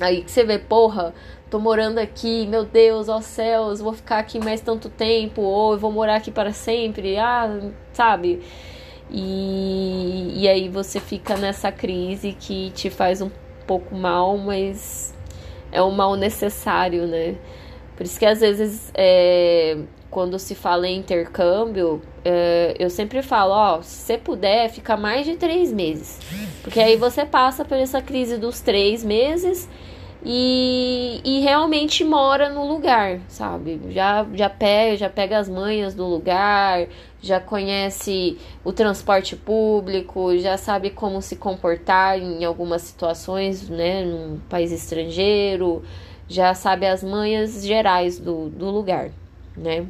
Aí 0.00 0.22
que 0.22 0.30
você 0.30 0.44
vê, 0.44 0.58
porra, 0.58 1.14
tô 1.52 1.58
morando 1.58 1.98
aqui, 1.98 2.46
meu 2.46 2.64
Deus, 2.64 3.10
ó 3.10 3.20
céus, 3.20 3.78
vou 3.78 3.92
ficar 3.92 4.20
aqui 4.20 4.38
mais 4.42 4.62
tanto 4.62 4.88
tempo, 4.88 5.42
ou 5.42 5.72
eu 5.72 5.78
vou 5.78 5.92
morar 5.92 6.16
aqui 6.16 6.30
para 6.30 6.50
sempre, 6.50 7.18
ah, 7.18 7.60
sabe? 7.92 8.40
E, 9.10 10.32
e 10.34 10.48
aí 10.48 10.70
você 10.70 10.98
fica 10.98 11.36
nessa 11.36 11.70
crise 11.70 12.32
que 12.32 12.70
te 12.70 12.88
faz 12.88 13.20
um 13.20 13.30
pouco 13.66 13.94
mal, 13.94 14.38
mas 14.38 15.12
é 15.70 15.82
um 15.82 15.90
mal 15.90 16.16
necessário, 16.16 17.06
né? 17.06 17.34
Por 17.98 18.06
isso 18.06 18.18
que 18.18 18.24
às 18.24 18.40
vezes, 18.40 18.90
é, 18.94 19.76
quando 20.10 20.38
se 20.38 20.54
fala 20.54 20.88
em 20.88 20.96
intercâmbio, 20.96 22.00
é, 22.24 22.74
eu 22.78 22.88
sempre 22.88 23.20
falo, 23.20 23.52
ó, 23.52 23.82
se 23.82 24.06
você 24.06 24.16
puder, 24.16 24.70
fica 24.70 24.96
mais 24.96 25.26
de 25.26 25.36
três 25.36 25.70
meses. 25.70 26.18
Porque 26.62 26.80
aí 26.80 26.96
você 26.96 27.26
passa 27.26 27.62
por 27.62 27.76
essa 27.76 28.00
crise 28.00 28.38
dos 28.38 28.62
três 28.62 29.04
meses 29.04 29.68
e, 30.24 31.20
e 31.24 31.40
realmente 31.40 32.04
mora 32.04 32.48
no 32.48 32.66
lugar, 32.66 33.20
sabe? 33.28 33.80
Já, 33.90 34.24
já, 34.34 34.48
pega, 34.48 34.96
já 34.96 35.10
pega 35.10 35.38
as 35.38 35.48
manhas 35.48 35.94
do 35.94 36.06
lugar, 36.06 36.86
já 37.20 37.40
conhece 37.40 38.38
o 38.64 38.72
transporte 38.72 39.34
público, 39.34 40.36
já 40.38 40.56
sabe 40.56 40.90
como 40.90 41.20
se 41.20 41.34
comportar 41.36 42.18
em 42.18 42.44
algumas 42.44 42.82
situações, 42.82 43.68
né, 43.68 44.04
num 44.04 44.38
país 44.48 44.70
estrangeiro, 44.70 45.82
já 46.28 46.54
sabe 46.54 46.86
as 46.86 47.02
manhas 47.02 47.64
gerais 47.64 48.18
do, 48.18 48.48
do 48.48 48.70
lugar, 48.70 49.10
né? 49.56 49.86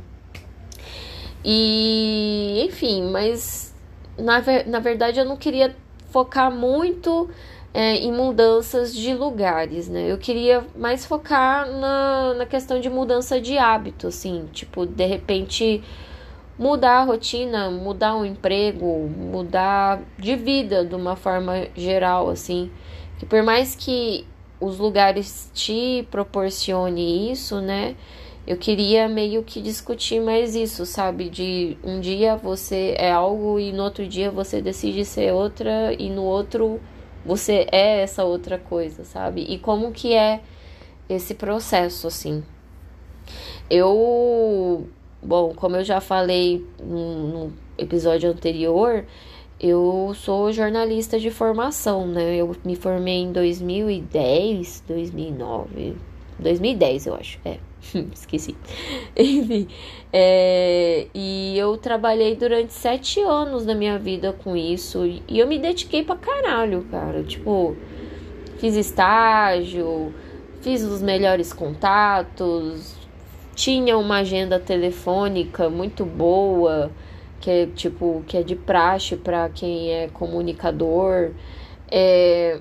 E, 1.44 2.64
enfim, 2.66 3.10
mas 3.10 3.74
na, 4.16 4.42
na 4.66 4.78
verdade 4.78 5.20
eu 5.20 5.24
não 5.24 5.36
queria 5.36 5.74
focar 6.10 6.50
muito 6.50 7.28
é, 7.74 7.96
em 7.96 8.12
mudanças 8.12 8.94
de 8.94 9.14
lugares, 9.14 9.88
né? 9.88 10.10
Eu 10.10 10.18
queria 10.18 10.64
mais 10.76 11.06
focar 11.06 11.66
na, 11.66 12.34
na 12.34 12.46
questão 12.46 12.80
de 12.80 12.90
mudança 12.90 13.40
de 13.40 13.56
hábito, 13.56 14.08
assim, 14.08 14.46
tipo, 14.52 14.84
de 14.84 15.06
repente 15.06 15.82
mudar 16.58 16.98
a 16.98 17.04
rotina, 17.04 17.70
mudar 17.70 18.14
o 18.16 18.26
emprego, 18.26 19.08
mudar 19.08 20.02
de 20.18 20.36
vida 20.36 20.84
de 20.84 20.94
uma 20.94 21.16
forma 21.16 21.66
geral, 21.74 22.28
assim. 22.28 22.70
Que 23.18 23.24
por 23.24 23.42
mais 23.42 23.74
que 23.74 24.26
os 24.60 24.78
lugares 24.78 25.50
te 25.54 26.06
proporcione 26.10 27.32
isso, 27.32 27.60
né? 27.60 27.96
Eu 28.46 28.56
queria 28.56 29.08
meio 29.08 29.42
que 29.42 29.62
discutir 29.62 30.20
mais 30.20 30.54
isso, 30.54 30.84
sabe? 30.84 31.28
De 31.28 31.76
um 31.82 32.00
dia 32.00 32.36
você 32.36 32.94
é 32.98 33.10
algo 33.10 33.58
e 33.58 33.72
no 33.72 33.84
outro 33.84 34.06
dia 34.06 34.30
você 34.30 34.60
decide 34.60 35.04
ser 35.04 35.32
outra 35.32 35.94
e 35.98 36.10
no 36.10 36.22
outro 36.24 36.80
você 37.24 37.66
é 37.70 38.02
essa 38.02 38.24
outra 38.24 38.58
coisa, 38.58 39.04
sabe? 39.04 39.42
E 39.42 39.58
como 39.58 39.92
que 39.92 40.14
é 40.14 40.40
esse 41.08 41.34
processo, 41.34 42.06
assim. 42.06 42.42
Eu, 43.70 44.86
bom, 45.22 45.54
como 45.54 45.76
eu 45.76 45.84
já 45.84 46.00
falei 46.00 46.66
no, 46.80 47.52
episódio 47.78 48.30
anterior, 48.30 49.04
eu 49.60 50.12
sou 50.14 50.52
jornalista 50.52 51.18
de 51.18 51.30
formação, 51.30 52.06
né? 52.06 52.36
Eu 52.36 52.54
me 52.64 52.76
formei 52.76 53.18
em 53.22 53.32
2010, 53.32 54.84
2009, 54.86 55.96
2010 56.38 57.06
eu 57.06 57.14
acho, 57.14 57.38
é. 57.44 57.58
Esqueci. 58.14 58.56
Enfim. 59.16 59.68
É, 60.12 61.06
e 61.14 61.56
eu 61.58 61.76
trabalhei 61.76 62.36
durante 62.36 62.72
sete 62.72 63.20
anos 63.20 63.64
da 63.64 63.74
minha 63.74 63.98
vida 63.98 64.32
com 64.32 64.56
isso. 64.56 65.04
E 65.28 65.38
eu 65.38 65.46
me 65.46 65.58
dediquei 65.58 66.02
pra 66.02 66.16
caralho, 66.16 66.86
cara. 66.90 67.22
Tipo, 67.22 67.76
fiz 68.58 68.76
estágio, 68.76 70.14
fiz 70.60 70.82
os 70.82 71.02
melhores 71.02 71.52
contatos, 71.52 72.96
tinha 73.54 73.98
uma 73.98 74.18
agenda 74.18 74.58
telefônica 74.58 75.68
muito 75.68 76.04
boa, 76.04 76.90
que 77.40 77.50
é 77.50 77.66
tipo, 77.66 78.22
que 78.26 78.36
é 78.36 78.42
de 78.42 78.54
praxe 78.54 79.16
para 79.16 79.48
quem 79.48 79.90
é 79.90 80.08
comunicador. 80.08 81.32
É, 81.90 82.60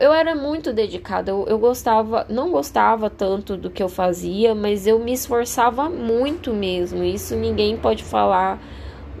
eu 0.00 0.12
era 0.12 0.34
muito 0.34 0.72
dedicada, 0.72 1.30
eu, 1.30 1.46
eu 1.46 1.58
gostava, 1.58 2.26
não 2.28 2.50
gostava 2.50 3.08
tanto 3.08 3.56
do 3.56 3.70
que 3.70 3.80
eu 3.80 3.88
fazia, 3.88 4.54
mas 4.54 4.86
eu 4.86 4.98
me 4.98 5.12
esforçava 5.12 5.88
muito 5.88 6.52
mesmo. 6.52 7.04
Isso 7.04 7.36
ninguém 7.36 7.76
pode 7.76 8.02
falar 8.02 8.60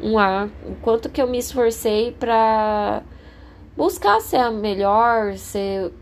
um 0.02 0.18
A, 0.18 0.48
o 0.66 0.74
quanto 0.76 1.08
que 1.08 1.22
eu 1.22 1.28
me 1.28 1.38
esforcei 1.38 2.10
para 2.12 3.02
buscar 3.76 4.20
ser 4.20 4.38
a 4.38 4.50
melhor, 4.50 5.36
ser 5.36 5.92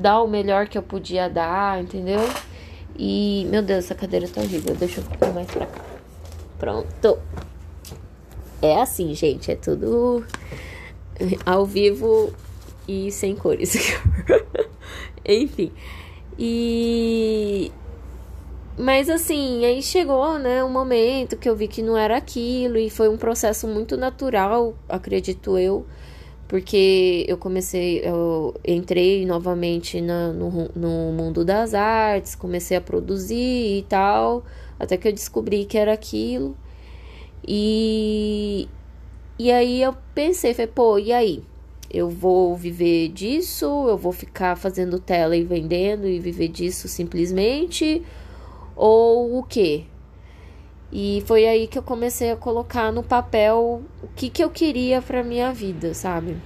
dar 0.00 0.22
o 0.22 0.28
melhor 0.28 0.68
que 0.68 0.78
eu 0.78 0.82
podia 0.82 1.28
dar, 1.28 1.82
entendeu? 1.82 2.20
E, 2.96 3.46
meu 3.50 3.62
Deus, 3.62 3.84
essa 3.84 3.94
cadeira 3.94 4.28
tá 4.28 4.40
horrível. 4.40 4.76
Deixa 4.76 5.00
eu 5.00 5.04
ficar 5.04 5.32
mais 5.32 5.48
pra 5.48 5.66
cá. 5.66 5.80
Pronto. 6.58 7.18
É 8.60 8.80
assim, 8.80 9.14
gente, 9.14 9.50
é 9.50 9.56
tudo 9.56 10.24
ao 11.44 11.64
vivo 11.64 12.32
e 12.88 13.12
sem 13.12 13.36
cores. 13.36 13.76
Enfim. 15.24 15.70
E. 16.38 17.70
Mas 18.78 19.10
assim, 19.10 19.64
aí 19.64 19.82
chegou, 19.82 20.38
né, 20.38 20.62
um 20.62 20.70
momento 20.70 21.36
que 21.36 21.48
eu 21.48 21.56
vi 21.56 21.66
que 21.66 21.82
não 21.82 21.96
era 21.96 22.16
aquilo 22.16 22.78
e 22.78 22.88
foi 22.88 23.08
um 23.08 23.16
processo 23.16 23.66
muito 23.66 23.96
natural, 23.96 24.72
acredito 24.88 25.58
eu, 25.58 25.84
porque 26.46 27.26
eu 27.28 27.36
comecei, 27.36 28.00
eu 28.04 28.54
entrei 28.64 29.26
novamente 29.26 30.00
na, 30.00 30.32
no, 30.32 30.70
no 30.76 31.12
mundo 31.12 31.44
das 31.44 31.74
artes, 31.74 32.36
comecei 32.36 32.76
a 32.76 32.80
produzir 32.80 33.78
e 33.78 33.84
tal, 33.88 34.44
até 34.78 34.96
que 34.96 35.08
eu 35.08 35.12
descobri 35.12 35.64
que 35.64 35.76
era 35.76 35.92
aquilo. 35.92 36.56
E, 37.46 38.68
e 39.38 39.50
aí 39.50 39.82
eu 39.82 39.94
pensei, 40.14 40.54
falei, 40.54 40.70
pô, 40.72 40.98
e 40.98 41.12
aí? 41.12 41.42
Eu 41.90 42.08
vou 42.08 42.54
viver 42.56 43.08
disso, 43.08 43.64
eu 43.88 43.96
vou 43.96 44.12
ficar 44.12 44.56
fazendo 44.56 44.98
tela 44.98 45.36
e 45.36 45.44
vendendo 45.44 46.06
e 46.06 46.18
viver 46.18 46.48
disso 46.48 46.88
simplesmente, 46.88 48.02
ou 48.76 49.38
o 49.38 49.42
quê? 49.42 49.84
E 50.92 51.22
foi 51.26 51.46
aí 51.46 51.66
que 51.66 51.78
eu 51.78 51.82
comecei 51.82 52.30
a 52.30 52.36
colocar 52.36 52.90
no 52.92 53.02
papel 53.02 53.82
o 54.02 54.08
que, 54.16 54.30
que 54.30 54.42
eu 54.42 54.50
queria 54.50 55.02
para 55.02 55.22
minha 55.22 55.52
vida, 55.52 55.92
sabe? 55.94 56.36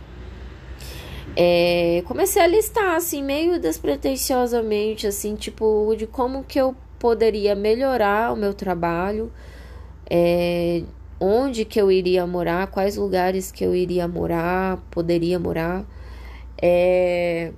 É, 1.36 2.02
comecei 2.06 2.42
a 2.42 2.46
listar, 2.46 2.96
assim, 2.96 3.22
meio 3.22 3.58
despretensiosamente, 3.58 5.06
assim, 5.06 5.34
tipo, 5.34 5.94
de 5.96 6.06
como 6.06 6.44
que 6.44 6.60
eu 6.60 6.74
poderia 6.98 7.54
melhorar 7.54 8.32
o 8.32 8.36
meu 8.36 8.52
trabalho, 8.52 9.32
é, 10.08 10.82
onde 11.22 11.64
que 11.64 11.80
eu 11.80 11.90
iria 11.92 12.26
morar, 12.26 12.66
quais 12.66 12.96
lugares 12.96 13.52
que 13.52 13.64
eu 13.64 13.76
iria 13.76 14.08
morar, 14.08 14.78
poderia 14.90 15.38
morar, 15.38 15.84
é, 16.60 17.52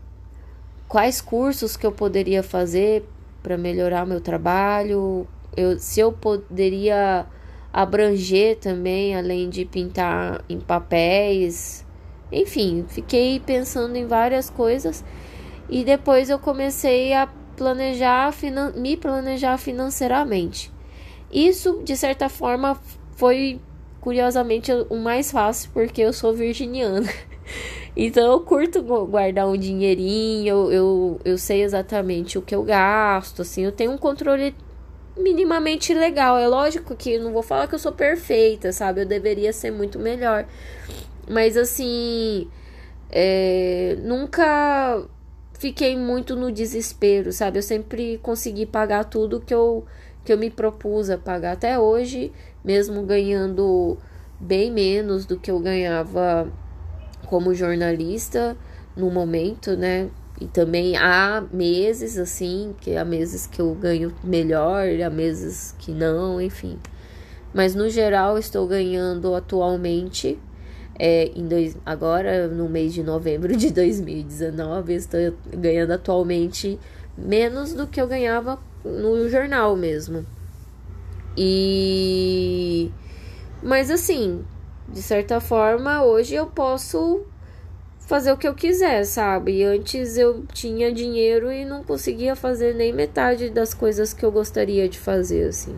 quais 0.87 1.23
cursos 1.23 1.75
que 1.75 1.87
eu 1.87 1.90
poderia 1.90 2.42
fazer 2.42 3.09
para 3.42 3.56
melhorar 3.56 4.04
meu 4.04 4.21
trabalho, 4.21 5.26
eu, 5.56 5.78
se 5.78 5.99
eu 5.99 6.12
poderia 6.12 7.25
abranger 7.73 8.59
também, 8.59 9.16
além 9.16 9.49
de 9.49 9.64
pintar 9.64 10.44
em 10.47 10.61
papéis, 10.61 11.87
enfim, 12.30 12.85
fiquei 12.87 13.40
pensando 13.40 13.97
em 13.97 14.06
várias 14.06 14.50
coisas 14.50 15.02
e 15.71 15.85
depois 15.85 16.28
eu 16.28 16.38
comecei 16.38 17.14
a 17.14 17.26
planejar, 17.56 18.30
me 18.76 18.94
planejar 18.94 19.56
financeiramente. 19.56 20.71
Isso, 21.33 21.83
de 21.83 21.97
certa 21.97 22.28
forma, 22.28 22.78
foi 23.16 23.61
curiosamente 24.00 24.71
o 24.90 24.97
mais 24.97 25.30
fácil 25.30 25.71
porque 25.73 26.02
eu 26.02 26.12
sou 26.12 26.33
virginiana. 26.33 27.09
Então 27.97 28.33
eu 28.33 28.40
curto 28.40 28.83
guardar 28.83 29.47
um 29.47 29.56
dinheirinho, 29.56 30.49
eu, 30.49 30.73
eu, 30.73 31.21
eu 31.25 31.38
sei 31.38 31.62
exatamente 31.62 32.37
o 32.37 32.42
que 32.42 32.52
eu 32.52 32.64
gasto, 32.64 33.42
assim, 33.42 33.62
eu 33.62 33.71
tenho 33.71 33.92
um 33.92 33.99
controle 33.99 34.52
minimamente 35.16 35.94
legal. 35.94 36.37
É 36.37 36.49
lógico 36.49 36.97
que 36.97 37.18
não 37.18 37.33
vou 37.33 37.42
falar 37.42 37.68
que 37.68 37.75
eu 37.75 37.78
sou 37.78 37.92
perfeita, 37.92 38.73
sabe? 38.73 39.02
Eu 39.02 39.06
deveria 39.06 39.52
ser 39.52 39.71
muito 39.71 39.99
melhor. 39.99 40.47
Mas 41.28 41.56
assim, 41.56 42.49
é, 43.11 43.97
nunca 44.02 45.06
fiquei 45.59 45.97
muito 45.97 46.37
no 46.37 46.50
desespero, 46.50 47.33
sabe? 47.33 47.59
Eu 47.59 47.62
sempre 47.62 48.18
consegui 48.18 48.66
pagar 48.66 49.04
tudo 49.04 49.40
que 49.40 49.54
eu, 49.54 49.85
que 50.25 50.33
eu 50.33 50.38
me 50.38 50.50
propus 50.50 51.09
a 51.11 51.16
pagar 51.16 51.52
até 51.52 51.78
hoje 51.78 52.33
mesmo 52.64 53.02
ganhando 53.02 53.99
bem 54.40 54.71
menos 54.71 55.26
do 55.26 55.38
que 55.38 55.50
eu 55.50 55.61
ganhava 55.61 56.50
como 57.26 57.54
jornalista 57.54 58.56
no 58.97 59.11
momento, 59.11 59.76
né? 59.76 60.09
E 60.40 60.47
também 60.47 60.97
há 60.97 61.44
meses 61.52 62.18
assim, 62.18 62.75
que 62.80 62.97
há 62.97 63.04
meses 63.04 63.47
que 63.47 63.61
eu 63.61 63.75
ganho 63.75 64.12
melhor, 64.23 64.87
há 65.00 65.11
meses 65.11 65.75
que 65.78 65.92
não, 65.92 66.40
enfim. 66.40 66.78
Mas 67.52 67.75
no 67.75 67.88
geral 67.88 68.37
estou 68.37 68.66
ganhando 68.66 69.35
atualmente 69.35 70.38
é, 70.99 71.30
em 71.35 71.47
dois, 71.47 71.76
agora 71.85 72.49
no 72.49 72.68
mês 72.68 72.92
de 72.92 73.02
novembro 73.02 73.56
de 73.56 73.71
2019 73.73 74.94
estou 74.94 75.21
ganhando 75.56 75.92
atualmente 75.92 76.78
menos 77.16 77.73
do 77.73 77.87
que 77.87 78.00
eu 78.00 78.09
ganhava 78.09 78.59
no 78.85 79.28
jornal 79.28 79.76
mesmo. 79.76 80.26
E 81.36 82.90
mas 83.62 83.90
assim, 83.90 84.44
de 84.88 85.00
certa 85.00 85.40
forma, 85.40 86.04
hoje 86.04 86.34
eu 86.34 86.46
posso 86.46 87.24
fazer 88.00 88.30
o 88.32 88.36
que 88.36 88.46
eu 88.46 88.54
quiser, 88.54 89.04
sabe? 89.04 89.64
Antes 89.64 90.18
eu 90.18 90.44
tinha 90.52 90.92
dinheiro 90.92 91.50
e 91.50 91.64
não 91.64 91.82
conseguia 91.82 92.36
fazer 92.36 92.74
nem 92.74 92.92
metade 92.92 93.48
das 93.48 93.72
coisas 93.72 94.12
que 94.12 94.24
eu 94.24 94.30
gostaria 94.30 94.88
de 94.88 94.98
fazer, 94.98 95.48
assim. 95.48 95.74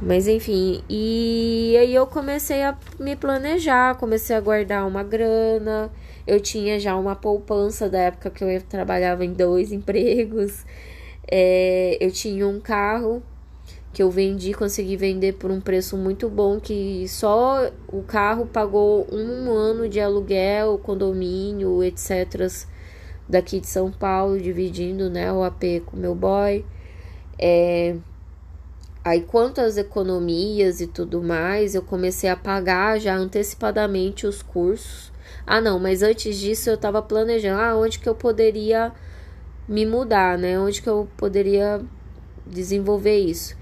Mas 0.00 0.28
enfim, 0.28 0.84
e 0.88 1.76
aí 1.80 1.94
eu 1.94 2.06
comecei 2.06 2.62
a 2.62 2.76
me 3.00 3.16
planejar, 3.16 3.96
comecei 3.96 4.36
a 4.36 4.40
guardar 4.40 4.86
uma 4.86 5.02
grana. 5.02 5.90
Eu 6.26 6.38
tinha 6.40 6.78
já 6.78 6.94
uma 6.94 7.16
poupança 7.16 7.88
da 7.88 7.98
época 7.98 8.30
que 8.30 8.44
eu 8.44 8.62
trabalhava 8.62 9.24
em 9.24 9.32
dois 9.32 9.72
empregos. 9.72 10.64
É, 11.30 11.96
eu 12.00 12.12
tinha 12.12 12.46
um 12.46 12.60
carro 12.60 13.22
que 13.92 14.02
eu 14.02 14.10
vendi, 14.10 14.52
consegui 14.52 14.96
vender 14.96 15.34
por 15.34 15.50
um 15.50 15.60
preço 15.60 15.96
muito 15.96 16.28
bom, 16.28 16.60
que 16.60 17.06
só 17.08 17.70
o 17.88 18.02
carro 18.02 18.46
pagou 18.46 19.06
um 19.10 19.50
ano 19.50 19.88
de 19.88 20.00
aluguel, 20.00 20.78
condomínio, 20.78 21.82
etc. 21.82 22.50
daqui 23.28 23.60
de 23.60 23.66
São 23.66 23.90
Paulo, 23.90 24.38
dividindo 24.38 25.08
né, 25.08 25.32
o 25.32 25.42
AP 25.42 25.82
com 25.86 25.96
meu 25.96 26.14
boy. 26.14 26.64
É, 27.38 27.96
aí 29.04 29.22
quanto 29.22 29.60
às 29.60 29.76
economias 29.76 30.80
e 30.80 30.86
tudo 30.86 31.22
mais, 31.22 31.74
eu 31.74 31.82
comecei 31.82 32.28
a 32.28 32.36
pagar 32.36 33.00
já 33.00 33.16
antecipadamente 33.16 34.26
os 34.26 34.42
cursos. 34.42 35.10
Ah, 35.46 35.60
não, 35.60 35.78
mas 35.78 36.02
antes 36.02 36.36
disso 36.36 36.68
eu 36.68 36.74
estava 36.74 37.00
planejando 37.00 37.60
ah, 37.60 37.76
onde 37.76 37.98
que 37.98 38.08
eu 38.08 38.14
poderia 38.14 38.92
me 39.66 39.86
mudar, 39.86 40.38
né? 40.38 40.58
Onde 40.58 40.82
que 40.82 40.88
eu 40.88 41.08
poderia 41.16 41.80
desenvolver 42.46 43.18
isso. 43.18 43.56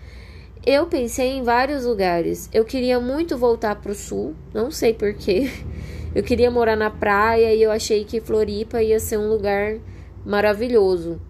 Eu 0.66 0.86
pensei 0.86 1.36
em 1.36 1.44
vários 1.44 1.84
lugares. 1.84 2.50
Eu 2.52 2.64
queria 2.64 2.98
muito 2.98 3.38
voltar 3.38 3.76
para 3.76 3.92
o 3.92 3.94
sul, 3.94 4.34
não 4.52 4.68
sei 4.68 4.92
porquê. 4.92 5.48
Eu 6.12 6.24
queria 6.24 6.50
morar 6.50 6.76
na 6.76 6.88
praia 6.88 7.54
e 7.54 7.62
eu 7.62 7.70
achei 7.70 8.02
que 8.02 8.22
Floripa 8.22 8.82
ia 8.82 8.98
ser 8.98 9.18
um 9.18 9.28
lugar 9.28 9.76
maravilhoso. 10.24 11.20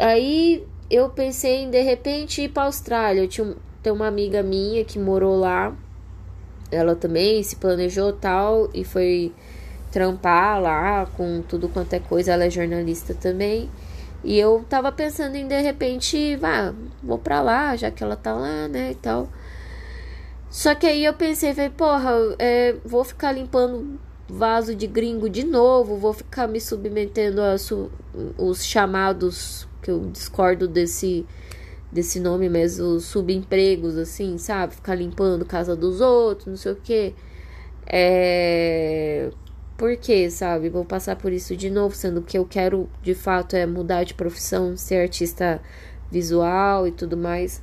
Aí 0.00 0.66
eu 0.90 1.08
pensei 1.10 1.58
em 1.58 1.70
de 1.70 1.80
repente 1.80 2.42
ir 2.42 2.48
para 2.48 2.64
Austrália. 2.64 3.20
Eu 3.20 3.28
tinha 3.28 3.54
uma 3.86 4.08
amiga 4.08 4.42
minha 4.42 4.84
que 4.84 4.98
morou 4.98 5.38
lá. 5.38 5.72
Ela 6.72 6.96
também 6.96 7.40
se 7.44 7.54
planejou 7.54 8.12
tal 8.12 8.68
e 8.74 8.82
foi 8.82 9.32
trampar 9.92 10.60
lá 10.60 11.06
com 11.16 11.40
tudo 11.42 11.68
quanto 11.68 11.92
é 11.92 12.00
coisa. 12.00 12.32
Ela 12.32 12.46
é 12.46 12.50
jornalista 12.50 13.14
também. 13.14 13.70
E 14.24 14.38
eu 14.38 14.64
tava 14.68 14.92
pensando 14.92 15.34
em 15.36 15.46
de 15.48 15.60
repente, 15.60 16.36
vá, 16.36 16.72
vou 17.02 17.18
pra 17.18 17.40
lá, 17.40 17.74
já 17.76 17.90
que 17.90 18.02
ela 18.02 18.16
tá 18.16 18.32
lá, 18.32 18.68
né, 18.68 18.92
e 18.92 18.94
tal. 18.94 19.28
Só 20.48 20.74
que 20.74 20.86
aí 20.86 21.04
eu 21.04 21.14
pensei, 21.14 21.54
falei, 21.54 21.70
porra, 21.70 22.12
é, 22.38 22.76
vou 22.84 23.04
ficar 23.04 23.32
limpando 23.32 23.98
vaso 24.28 24.74
de 24.74 24.86
gringo 24.86 25.28
de 25.28 25.44
novo, 25.44 25.96
vou 25.96 26.12
ficar 26.12 26.46
me 26.46 26.60
submetendo 26.60 27.40
a 27.40 27.56
os 28.38 28.64
chamados, 28.64 29.66
que 29.82 29.90
eu 29.90 30.08
discordo 30.10 30.68
desse, 30.68 31.26
desse 31.90 32.20
nome 32.20 32.48
mesmo, 32.48 32.86
os 32.86 33.06
subempregos, 33.06 33.96
assim, 33.96 34.38
sabe? 34.38 34.74
Ficar 34.74 34.94
limpando 34.94 35.44
casa 35.44 35.74
dos 35.74 36.00
outros, 36.00 36.46
não 36.46 36.56
sei 36.56 36.72
o 36.72 36.76
quê. 36.76 37.14
É 37.86 39.30
por 39.82 39.96
quê, 39.96 40.30
sabe? 40.30 40.68
Vou 40.68 40.84
passar 40.84 41.16
por 41.16 41.32
isso 41.32 41.56
de 41.56 41.68
novo, 41.68 41.92
sendo 41.92 42.22
que 42.22 42.38
eu 42.38 42.44
quero 42.44 42.88
de 43.02 43.16
fato 43.16 43.56
é 43.56 43.66
mudar 43.66 44.04
de 44.04 44.14
profissão, 44.14 44.76
ser 44.76 45.02
artista 45.02 45.60
visual 46.08 46.86
e 46.86 46.92
tudo 46.92 47.16
mais. 47.16 47.60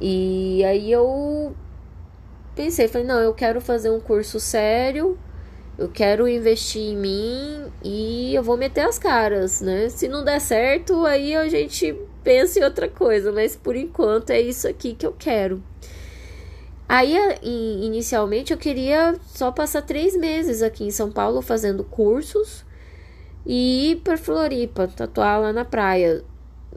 E 0.00 0.64
aí 0.64 0.90
eu 0.90 1.54
pensei, 2.54 2.88
falei, 2.88 3.06
não, 3.06 3.20
eu 3.20 3.34
quero 3.34 3.60
fazer 3.60 3.90
um 3.90 4.00
curso 4.00 4.40
sério, 4.40 5.18
eu 5.76 5.90
quero 5.90 6.26
investir 6.26 6.80
em 6.80 6.96
mim 6.96 7.70
e 7.84 8.34
eu 8.34 8.42
vou 8.42 8.56
meter 8.56 8.86
as 8.86 8.98
caras, 8.98 9.60
né? 9.60 9.90
Se 9.90 10.08
não 10.08 10.24
der 10.24 10.40
certo, 10.40 11.04
aí 11.04 11.36
a 11.36 11.46
gente 11.46 11.94
pensa 12.22 12.58
em 12.58 12.64
outra 12.64 12.88
coisa, 12.88 13.30
mas 13.30 13.54
por 13.54 13.76
enquanto 13.76 14.30
é 14.30 14.40
isso 14.40 14.66
aqui 14.66 14.94
que 14.94 15.04
eu 15.04 15.12
quero. 15.12 15.62
Aí, 16.88 17.16
inicialmente, 17.42 18.52
eu 18.52 18.58
queria 18.58 19.16
só 19.26 19.50
passar 19.50 19.82
três 19.82 20.16
meses 20.16 20.62
aqui 20.62 20.84
em 20.84 20.90
São 20.90 21.10
Paulo 21.10 21.40
fazendo 21.40 21.82
cursos 21.82 22.64
e 23.46 23.92
ir 23.92 23.96
para 23.96 24.18
Floripa, 24.18 24.86
tatuar 24.86 25.40
lá 25.40 25.52
na 25.52 25.64
praia. 25.64 26.22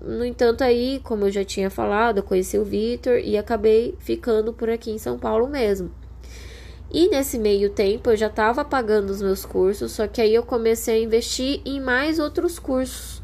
No 0.02 0.24
entanto, 0.24 0.64
aí, 0.64 1.02
como 1.04 1.26
eu 1.26 1.32
já 1.32 1.44
tinha 1.44 1.70
falado, 1.70 2.18
eu 2.20 2.24
conheci 2.24 2.58
o 2.58 2.64
Vitor 2.64 3.20
e 3.20 3.38
acabei 3.38 3.96
ficando 4.00 4.54
por 4.54 4.70
aqui 4.70 4.92
em 4.92 4.98
São 4.98 5.20
Paulo 5.20 5.48
mesmo. 5.48 5.92
E 6.90 7.10
nesse 7.10 7.38
meio 7.38 7.70
tempo 7.70 8.12
eu 8.12 8.16
já 8.16 8.28
estava 8.28 8.64
pagando 8.64 9.10
os 9.10 9.22
meus 9.22 9.46
cursos, 9.46 9.92
só 9.92 10.08
que 10.08 10.22
aí 10.22 10.34
eu 10.34 10.44
comecei 10.44 11.02
a 11.02 11.04
investir 11.04 11.62
em 11.66 11.82
mais 11.82 12.18
outros 12.18 12.58
cursos 12.60 13.22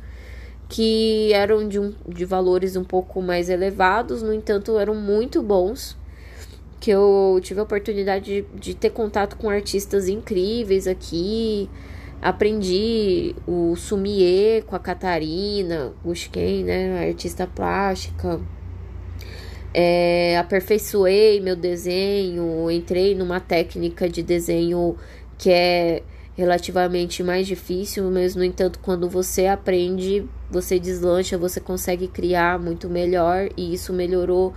que 0.67 1.32
eram 1.32 1.67
de, 1.67 1.80
um, 1.80 1.93
de 2.06 2.26
valores 2.26 2.76
um 2.76 2.84
pouco 2.84 3.22
mais 3.22 3.48
elevados, 3.48 4.22
no 4.22 4.34
entanto, 4.34 4.78
eram 4.78 4.96
muito 4.96 5.41
bons 5.41 5.96
que 6.84 6.91
eu 6.91 7.39
tive 7.41 7.62
a 7.62 7.63
oportunidade 7.63 8.26
de, 8.26 8.60
de 8.60 8.76
ter 8.76 8.89
contato 8.89 9.38
com 9.38 9.50
artistas 9.50 10.10
incríveis 10.10 10.86
aqui. 10.86 11.69
Aprendi 12.22 13.34
o 13.48 13.74
sumier 13.78 14.65
com 14.65 14.76
a 14.76 14.80
Catarina 14.80 15.93
Gushken, 16.04 16.65
né, 16.65 17.08
artista 17.08 17.48
plástica. 17.48 18.41
É, 19.74 20.38
aperfeiçoei 20.38 21.39
meu 21.39 21.56
desenho, 21.56 22.69
entrei 22.69 23.15
numa 23.15 23.39
técnica 23.39 24.10
de 24.10 24.22
desenho 24.22 24.98
que 25.38 25.50
é 25.50 26.04
relativamente 26.36 27.24
mais 27.24 27.48
difícil, 27.48 28.12
mas 28.12 28.36
no 28.36 28.43
entanto, 28.43 28.78
quando 28.82 29.08
você 29.08 29.48
aprende, 29.48 30.26
você 30.52 30.78
deslancha, 30.78 31.38
você 31.38 31.62
consegue 31.62 32.10
criar 32.10 32.60
muito 32.60 32.89
melhor 32.89 33.48
e 33.56 33.74
isso 33.74 33.93
melhorou 33.93 34.54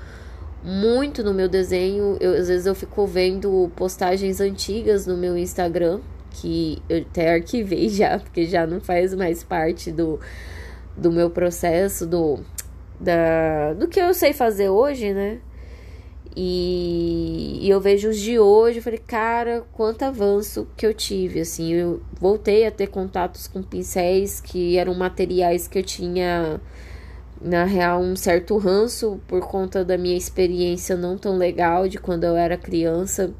muito 0.66 1.22
no 1.22 1.32
meu 1.32 1.48
desenho. 1.48 2.16
Eu, 2.20 2.32
às 2.32 2.48
vezes 2.48 2.66
eu 2.66 2.74
fico 2.74 3.06
vendo 3.06 3.70
postagens 3.76 4.40
antigas 4.40 5.06
no 5.06 5.16
meu 5.16 5.38
Instagram, 5.38 6.00
que 6.30 6.82
eu 6.88 6.98
até 7.02 7.34
arquivei 7.34 7.88
já, 7.90 8.18
porque 8.18 8.46
já 8.46 8.66
não 8.66 8.80
faz 8.80 9.14
mais 9.14 9.44
parte 9.44 9.92
do, 9.92 10.18
do 10.96 11.12
meu 11.12 11.30
processo, 11.30 12.04
do, 12.04 12.40
da, 12.98 13.74
do 13.74 13.86
que 13.86 14.00
eu 14.00 14.12
sei 14.12 14.32
fazer 14.32 14.68
hoje, 14.68 15.14
né? 15.14 15.38
E, 16.38 17.60
e 17.62 17.70
eu 17.70 17.80
vejo 17.80 18.10
os 18.10 18.18
de 18.18 18.38
hoje, 18.38 18.78
eu 18.78 18.82
falei, 18.82 18.98
cara, 18.98 19.64
quanto 19.72 20.02
avanço 20.02 20.68
que 20.76 20.86
eu 20.86 20.92
tive, 20.92 21.40
assim, 21.40 21.72
eu 21.72 22.02
voltei 22.20 22.66
a 22.66 22.70
ter 22.70 22.88
contatos 22.88 23.48
com 23.48 23.62
pincéis 23.62 24.38
que 24.38 24.76
eram 24.76 24.92
materiais 24.94 25.66
que 25.66 25.78
eu 25.78 25.82
tinha 25.82 26.60
na 27.46 27.64
real, 27.64 28.00
um 28.00 28.16
certo 28.16 28.58
ranço 28.58 29.20
por 29.28 29.40
conta 29.40 29.84
da 29.84 29.96
minha 29.96 30.16
experiência 30.16 30.96
não 30.96 31.16
tão 31.16 31.36
legal 31.38 31.88
de 31.88 31.96
quando 31.96 32.24
eu 32.24 32.36
era 32.36 32.56
criança 32.56 33.32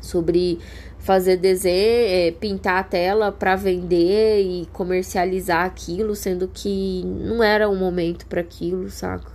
sobre 0.00 0.58
fazer 0.98 1.36
desenho, 1.38 1.76
é, 1.76 2.30
pintar 2.30 2.80
a 2.80 2.84
tela 2.84 3.32
para 3.32 3.56
vender 3.56 4.42
e 4.42 4.66
comercializar 4.72 5.64
aquilo, 5.64 6.14
sendo 6.14 6.46
que 6.46 7.02
não 7.04 7.42
era 7.42 7.68
o 7.68 7.74
momento 7.74 8.26
para 8.26 8.40
aquilo, 8.40 8.90
saca? 8.90 9.32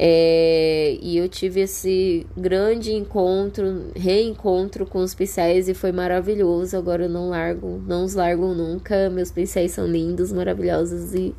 É, 0.00 0.96
e 1.00 1.16
eu 1.18 1.28
tive 1.28 1.60
esse 1.60 2.26
grande 2.36 2.92
encontro, 2.92 3.90
reencontro 3.96 4.86
com 4.86 4.98
os 5.00 5.14
pincéis 5.14 5.68
e 5.68 5.74
foi 5.74 5.90
maravilhoso. 5.90 6.76
Agora 6.76 7.04
eu 7.04 7.08
não 7.08 7.30
largo, 7.30 7.82
não 7.86 8.04
os 8.04 8.14
largo 8.14 8.54
nunca. 8.54 9.10
Meus 9.10 9.32
pincéis 9.32 9.72
são 9.72 9.86
lindos, 9.86 10.32
maravilhosos 10.32 11.14
e 11.14 11.34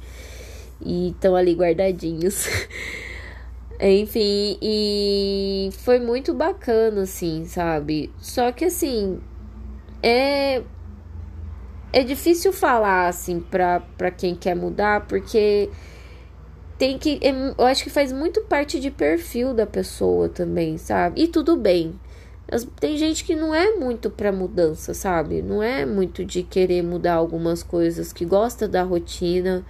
e 0.82 1.10
estão 1.10 1.36
ali 1.36 1.54
guardadinhos. 1.54 2.48
Enfim, 3.82 4.58
e 4.62 5.70
foi 5.72 6.00
muito 6.00 6.34
bacana, 6.34 7.04
assim, 7.04 7.46
sabe? 7.46 8.12
Só 8.20 8.52
que, 8.52 8.65
assim, 8.65 9.20
é. 10.04 10.62
É 11.92 12.04
difícil 12.04 12.54
falar, 12.54 13.08
assim, 13.08 13.39
pra, 13.39 13.80
pra 13.98 14.12
quem 14.12 14.36
quer 14.36 14.56
mudar, 14.56 15.08
porque 15.08 15.70
tem 16.78 16.98
que. 16.98 17.20
É, 17.22 17.32
eu 17.58 17.65
acho 17.65 17.84
que 17.84 17.89
faz 17.89 18.12
muito 18.12 18.42
parte 18.42 18.80
de 18.80 18.92
perfil 18.92 19.54
da 19.54 19.65
pessoa 19.65 20.30
também, 20.30 20.78
sabe? 20.78 21.24
E 21.24 21.28
tudo 21.28 21.58
bem. 21.58 22.00
Tem 22.80 22.98
gente 22.98 23.24
que 23.24 23.36
não 23.36 23.54
é 23.54 23.76
muito 23.76 24.10
pra 24.10 24.32
mudança, 24.32 24.94
sabe? 24.94 25.42
Não 25.42 25.62
é 25.62 25.86
muito 25.86 26.26
de 26.26 26.42
querer 26.42 26.82
mudar 26.82 27.13
algumas 27.13 27.62
coisas, 27.62 28.12
que 28.12 28.26
gosta 28.26 28.68
da 28.68 28.82
rotina 28.82 29.63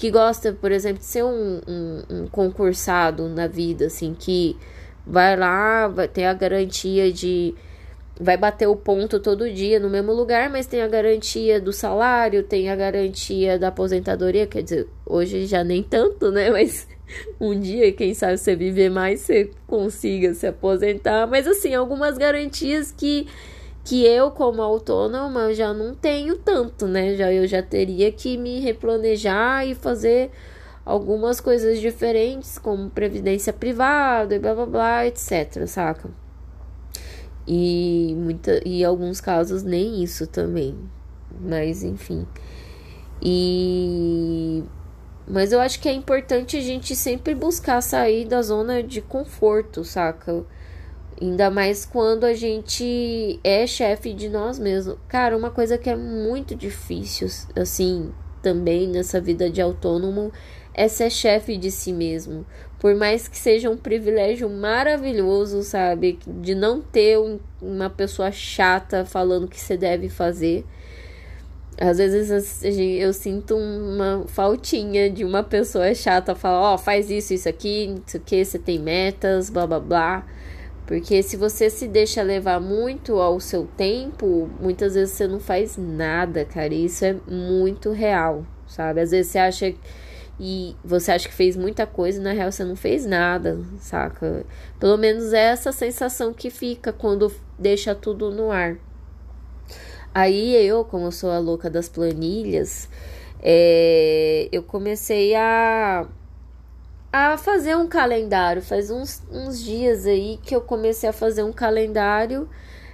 que 0.00 0.10
gosta, 0.10 0.54
por 0.54 0.72
exemplo, 0.72 1.00
de 1.00 1.04
ser 1.04 1.22
um, 1.22 1.60
um, 1.68 2.02
um 2.08 2.26
concursado 2.26 3.28
na 3.28 3.46
vida, 3.46 3.84
assim, 3.84 4.16
que 4.18 4.56
vai 5.06 5.36
lá, 5.36 5.88
vai 5.88 6.08
ter 6.08 6.24
a 6.24 6.32
garantia 6.32 7.12
de 7.12 7.54
vai 8.18 8.38
bater 8.38 8.66
o 8.66 8.74
ponto 8.74 9.20
todo 9.20 9.50
dia 9.50 9.78
no 9.78 9.90
mesmo 9.90 10.12
lugar, 10.12 10.48
mas 10.48 10.66
tem 10.66 10.80
a 10.80 10.88
garantia 10.88 11.60
do 11.60 11.70
salário, 11.70 12.42
tem 12.42 12.70
a 12.70 12.76
garantia 12.76 13.58
da 13.58 13.68
aposentadoria, 13.68 14.46
quer 14.46 14.62
dizer, 14.62 14.88
hoje 15.04 15.44
já 15.44 15.62
nem 15.62 15.82
tanto, 15.82 16.30
né? 16.30 16.48
Mas 16.50 16.88
um 17.38 17.58
dia, 17.58 17.92
quem 17.92 18.14
sabe 18.14 18.38
você 18.38 18.56
viver 18.56 18.88
mais, 18.88 19.20
você 19.20 19.50
consiga 19.66 20.32
se 20.32 20.46
aposentar, 20.46 21.26
mas 21.26 21.46
assim, 21.46 21.74
algumas 21.74 22.16
garantias 22.16 22.92
que 22.92 23.26
que 23.84 24.04
eu 24.04 24.30
como 24.30 24.62
autônoma 24.62 25.52
já 25.54 25.72
não 25.72 25.94
tenho 25.94 26.36
tanto, 26.36 26.86
né? 26.86 27.14
Já 27.16 27.32
eu 27.32 27.46
já 27.46 27.62
teria 27.62 28.12
que 28.12 28.36
me 28.36 28.60
replanejar 28.60 29.66
e 29.66 29.74
fazer 29.74 30.30
algumas 30.84 31.40
coisas 31.40 31.80
diferentes, 31.80 32.58
como 32.58 32.90
previdência 32.90 33.52
privada 33.52 34.34
e 34.34 34.38
blá 34.38 34.54
blá 34.54 34.66
blá, 34.66 35.06
etc, 35.06 35.66
saca? 35.66 36.10
E 37.46 38.14
muita 38.18 38.60
e 38.66 38.84
alguns 38.84 39.20
casos 39.20 39.62
nem 39.62 40.02
isso 40.02 40.26
também. 40.26 40.76
Mas 41.40 41.82
enfim. 41.82 42.26
E 43.22 44.62
mas 45.26 45.52
eu 45.52 45.60
acho 45.60 45.80
que 45.80 45.88
é 45.88 45.92
importante 45.92 46.56
a 46.56 46.60
gente 46.60 46.96
sempre 46.96 47.34
buscar 47.34 47.80
sair 47.80 48.26
da 48.26 48.42
zona 48.42 48.82
de 48.82 49.00
conforto, 49.00 49.84
saca? 49.84 50.44
Ainda 51.20 51.50
mais 51.50 51.84
quando 51.84 52.24
a 52.24 52.32
gente 52.32 53.38
é 53.44 53.66
chefe 53.66 54.14
de 54.14 54.28
nós 54.28 54.58
mesmos. 54.58 54.96
Cara, 55.06 55.36
uma 55.36 55.50
coisa 55.50 55.76
que 55.76 55.90
é 55.90 55.96
muito 55.96 56.54
difícil, 56.54 57.28
assim, 57.54 58.10
também 58.42 58.88
nessa 58.88 59.20
vida 59.20 59.50
de 59.50 59.60
autônomo 59.60 60.32
é 60.72 60.88
ser 60.88 61.10
chefe 61.10 61.58
de 61.58 61.70
si 61.70 61.92
mesmo. 61.92 62.46
Por 62.78 62.94
mais 62.94 63.28
que 63.28 63.36
seja 63.36 63.68
um 63.68 63.76
privilégio 63.76 64.48
maravilhoso, 64.48 65.62
sabe? 65.62 66.18
De 66.26 66.54
não 66.54 66.80
ter 66.80 67.18
um, 67.18 67.38
uma 67.60 67.90
pessoa 67.90 68.32
chata 68.32 69.04
falando 69.04 69.44
o 69.44 69.48
que 69.48 69.60
você 69.60 69.76
deve 69.76 70.08
fazer. 70.08 70.64
Às 71.78 71.98
vezes 71.98 72.62
eu 72.62 73.12
sinto 73.12 73.56
uma 73.56 74.24
faltinha 74.26 75.10
de 75.10 75.24
uma 75.24 75.42
pessoa 75.42 75.94
chata 75.94 76.34
falar, 76.34 76.60
ó, 76.60 76.74
oh, 76.74 76.78
faz 76.78 77.10
isso, 77.10 77.34
isso 77.34 77.48
aqui, 77.48 77.94
isso 78.06 78.16
aqui, 78.16 78.44
você 78.44 78.58
tem 78.58 78.78
metas, 78.78 79.50
blá 79.50 79.66
blá 79.66 79.80
blá. 79.80 80.26
Porque 80.90 81.22
se 81.22 81.36
você 81.36 81.70
se 81.70 81.86
deixa 81.86 82.20
levar 82.20 82.60
muito 82.60 83.20
ao 83.20 83.38
seu 83.38 83.64
tempo, 83.76 84.50
muitas 84.60 84.96
vezes 84.96 85.14
você 85.14 85.28
não 85.28 85.38
faz 85.38 85.76
nada, 85.76 86.44
cara. 86.44 86.74
E 86.74 86.86
isso 86.86 87.04
é 87.04 87.14
muito 87.28 87.92
real, 87.92 88.44
sabe? 88.66 89.00
Às 89.00 89.12
vezes 89.12 89.30
você 89.30 89.38
acha 89.38 89.74
e 90.40 90.74
você 90.84 91.12
acha 91.12 91.28
que 91.28 91.34
fez 91.34 91.56
muita 91.56 91.86
coisa 91.86 92.18
e 92.18 92.24
na 92.24 92.32
real 92.32 92.50
você 92.50 92.64
não 92.64 92.74
fez 92.74 93.06
nada, 93.06 93.56
saca? 93.78 94.44
Pelo 94.80 94.96
menos 94.96 95.32
é 95.32 95.52
essa 95.52 95.70
sensação 95.70 96.34
que 96.34 96.50
fica 96.50 96.92
quando 96.92 97.32
deixa 97.56 97.94
tudo 97.94 98.32
no 98.32 98.50
ar. 98.50 98.76
Aí 100.12 100.56
eu, 100.56 100.84
como 100.84 101.04
eu 101.06 101.12
sou 101.12 101.30
a 101.30 101.38
louca 101.38 101.70
das 101.70 101.88
planilhas, 101.88 102.88
é, 103.40 104.48
eu 104.50 104.64
comecei 104.64 105.36
a 105.36 106.08
a 107.12 107.36
fazer 107.36 107.76
um 107.76 107.86
calendário. 107.86 108.62
Faz 108.62 108.90
uns, 108.90 109.22
uns 109.30 109.62
dias 109.62 110.06
aí 110.06 110.38
que 110.42 110.54
eu 110.54 110.60
comecei 110.60 111.08
a 111.08 111.12
fazer 111.12 111.42
um 111.42 111.52
calendário 111.52 112.48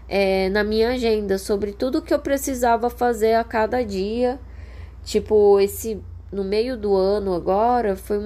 é, 0.08 0.48
na 0.50 0.64
minha 0.64 0.90
agenda 0.90 1.38
sobre 1.38 1.72
tudo 1.72 2.02
que 2.02 2.14
eu 2.14 2.18
precisava 2.18 2.88
fazer 2.88 3.34
a 3.34 3.44
cada 3.44 3.84
dia. 3.84 4.38
Tipo, 5.04 5.60
esse 5.60 6.00
no 6.32 6.42
meio 6.42 6.76
do 6.76 6.94
ano 6.94 7.34
agora 7.34 7.94
foi, 7.94 8.18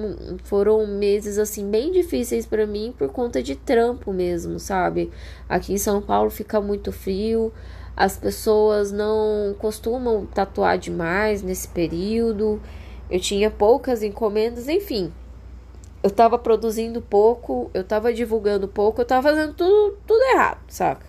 foram 0.43 0.87
meses 0.87 1.37
assim 1.37 1.69
bem 1.69 1.91
difíceis 1.91 2.45
para 2.45 2.65
mim 2.65 2.93
por 2.97 3.09
conta 3.09 3.43
de 3.43 3.55
trampo 3.55 4.11
mesmo, 4.11 4.59
sabe? 4.59 5.11
Aqui 5.47 5.73
em 5.73 5.77
São 5.77 6.01
Paulo 6.01 6.31
fica 6.31 6.59
muito 6.59 6.91
frio, 6.91 7.53
as 7.95 8.17
pessoas 8.17 8.91
não 8.91 9.55
costumam 9.59 10.25
tatuar 10.25 10.77
demais 10.77 11.43
nesse 11.43 11.67
período. 11.67 12.61
Eu 13.09 13.19
tinha 13.19 13.51
poucas 13.51 14.01
encomendas, 14.01 14.67
enfim 14.67 15.11
eu 16.03 16.09
tava 16.09 16.37
produzindo 16.37 17.01
pouco, 17.01 17.69
eu 17.73 17.83
tava 17.83 18.13
divulgando 18.13 18.67
pouco, 18.67 19.01
eu 19.01 19.05
tava 19.05 19.29
fazendo 19.29 19.53
tudo, 19.53 19.97
tudo 20.07 20.21
errado, 20.33 20.59
saca? 20.67 21.05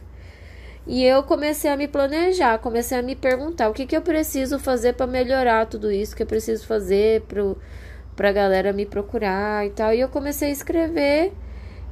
E 0.87 1.05
eu 1.05 1.23
comecei 1.23 1.71
a 1.71 1.77
me 1.77 1.87
planejar, 1.87 2.59
comecei 2.59 2.99
a 2.99 3.03
me 3.03 3.15
perguntar 3.15 3.69
o 3.69 3.73
que, 3.73 3.87
que 3.87 3.97
eu 3.97 4.03
preciso 4.03 4.59
fazer 4.59 4.95
para 4.95 5.07
melhorar 5.07 5.67
tudo 5.67 5.91
isso, 5.91 6.15
que 6.15 6.23
eu 6.25 6.27
preciso 6.27 6.67
fazer 6.67 7.23
pro, 7.23 7.57
pra 8.17 8.33
galera 8.33 8.73
me 8.73 8.85
procurar 8.85 9.65
e 9.65 9.71
tal. 9.71 9.95
E 9.95 10.01
eu 10.01 10.09
comecei 10.09 10.49
a 10.49 10.53
escrever 10.53 11.33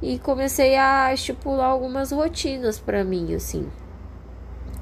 e 0.01 0.19
comecei 0.19 0.75
a 0.75 1.13
estipular 1.13 1.67
algumas 1.67 2.11
rotinas 2.11 2.79
para 2.79 3.03
mim, 3.03 3.33
assim. 3.33 3.65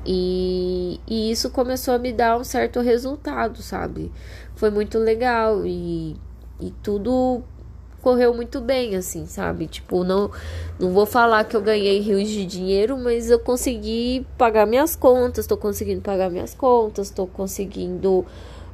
E, 0.05 0.99
e 1.07 1.29
isso 1.29 1.51
começou 1.51 1.93
a 1.93 1.99
me 1.99 2.11
dar 2.11 2.37
um 2.37 2.43
certo 2.43 2.79
resultado, 2.81 3.61
sabe? 3.61 4.11
Foi 4.55 4.71
muito 4.71 4.97
legal 4.97 5.65
e, 5.65 6.17
e 6.59 6.71
tudo 6.81 7.43
correu 8.01 8.33
muito 8.33 8.59
bem, 8.61 8.95
assim, 8.95 9.25
sabe? 9.25 9.67
Tipo, 9.67 10.03
não, 10.03 10.31
não 10.79 10.91
vou 10.91 11.05
falar 11.05 11.43
que 11.43 11.55
eu 11.55 11.61
ganhei 11.61 11.99
rios 11.99 12.29
de 12.29 12.45
dinheiro, 12.45 12.97
mas 12.97 13.29
eu 13.29 13.39
consegui 13.39 14.25
pagar 14.37 14.65
minhas 14.65 14.95
contas, 14.95 15.45
tô 15.45 15.57
conseguindo 15.57 16.01
pagar 16.01 16.29
minhas 16.29 16.53
contas, 16.53 17.09
tô 17.09 17.27
conseguindo 17.27 18.25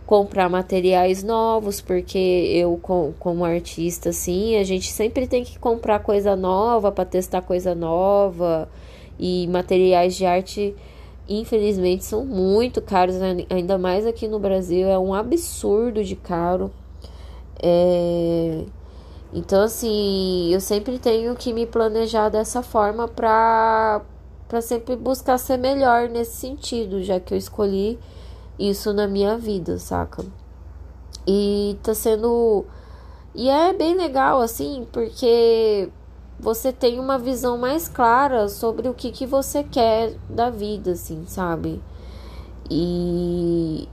comprar 0.05 0.49
materiais 0.49 1.23
novos, 1.23 1.81
porque 1.81 2.17
eu, 2.17 2.79
como 3.19 3.43
artista, 3.43 4.09
assim, 4.09 4.55
a 4.55 4.63
gente 4.63 4.91
sempre 4.91 5.27
tem 5.27 5.43
que 5.43 5.57
comprar 5.57 5.99
coisa 5.99 6.35
nova 6.35 6.91
para 6.91 7.05
testar 7.05 7.41
coisa 7.41 7.73
nova 7.73 8.69
e 9.19 9.47
materiais 9.47 10.15
de 10.15 10.25
arte. 10.25 10.75
Infelizmente 11.27 12.05
são 12.05 12.23
muito 12.23 12.81
caros, 12.81 13.15
ainda 13.49 13.79
mais 13.79 14.05
aqui 14.05 14.27
no 14.27 14.37
Brasil, 14.37 14.87
é 14.87 14.99
um 14.99 15.11
absurdo 15.13 16.03
de 16.03 16.15
caro. 16.15 16.71
É, 17.61 18.63
então, 19.35 19.61
assim, 19.63 20.49
eu 20.53 20.61
sempre 20.61 20.97
tenho 20.97 21.35
que 21.35 21.51
me 21.51 21.65
planejar 21.65 22.29
dessa 22.29 22.63
forma 22.63 23.05
para 23.05 24.01
para 24.47 24.61
sempre 24.61 24.95
buscar 24.95 25.37
ser 25.37 25.57
melhor 25.57 26.07
nesse 26.07 26.37
sentido, 26.37 27.03
já 27.03 27.19
que 27.19 27.33
eu 27.33 27.37
escolhi 27.37 27.99
isso 28.57 28.93
na 28.93 29.07
minha 29.07 29.37
vida, 29.37 29.77
saca? 29.77 30.23
E 31.27 31.77
tá 31.83 31.93
sendo 31.93 32.63
e 33.33 33.49
é 33.49 33.73
bem 33.73 33.95
legal 33.95 34.39
assim, 34.39 34.87
porque 34.93 35.89
você 36.39 36.71
tem 36.71 36.97
uma 36.97 37.17
visão 37.17 37.57
mais 37.57 37.89
clara 37.89 38.47
sobre 38.47 38.87
o 38.87 38.93
que 38.93 39.11
que 39.11 39.25
você 39.25 39.63
quer 39.63 40.15
da 40.29 40.49
vida, 40.49 40.91
assim, 40.91 41.25
sabe? 41.27 41.81
E 42.71 43.89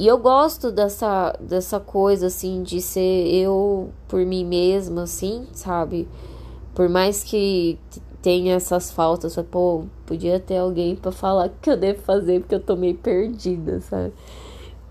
e 0.00 0.06
eu 0.06 0.16
gosto 0.16 0.72
dessa, 0.72 1.36
dessa 1.38 1.78
coisa, 1.78 2.28
assim, 2.28 2.62
de 2.62 2.80
ser 2.80 3.26
eu 3.34 3.90
por 4.08 4.24
mim 4.24 4.46
mesma, 4.46 5.02
assim, 5.02 5.46
sabe? 5.52 6.08
Por 6.74 6.88
mais 6.88 7.22
que 7.22 7.78
tenha 8.22 8.54
essas 8.54 8.90
faltas, 8.90 9.36
pô, 9.50 9.84
podia 10.06 10.40
ter 10.40 10.56
alguém 10.56 10.96
para 10.96 11.12
falar 11.12 11.48
o 11.48 11.52
que 11.60 11.68
eu 11.68 11.76
devo 11.76 12.00
fazer, 12.00 12.40
porque 12.40 12.54
eu 12.54 12.60
tô 12.60 12.76
meio 12.76 12.94
perdida, 12.94 13.82
sabe? 13.82 14.14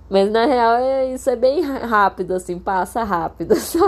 Mas 0.07 0.31
na 0.31 0.45
real 0.45 0.75
é, 0.75 1.11
isso 1.11 1.27
é 1.27 1.35
bem 1.35 1.61
rápido, 1.63 2.35
assim, 2.35 2.59
passa 2.59 3.03
rápido 3.03 3.53
essa, 3.57 3.79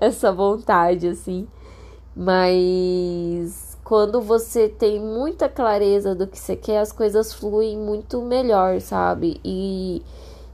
essa 0.00 0.32
vontade, 0.32 1.06
assim. 1.06 1.46
Mas 2.16 3.76
quando 3.84 4.22
você 4.22 4.70
tem 4.70 4.98
muita 4.98 5.50
clareza 5.50 6.14
do 6.14 6.26
que 6.26 6.38
você 6.38 6.56
quer, 6.56 6.78
as 6.78 6.92
coisas 6.92 7.34
fluem 7.34 7.76
muito 7.76 8.22
melhor, 8.22 8.80
sabe? 8.80 9.38
E 9.44 10.00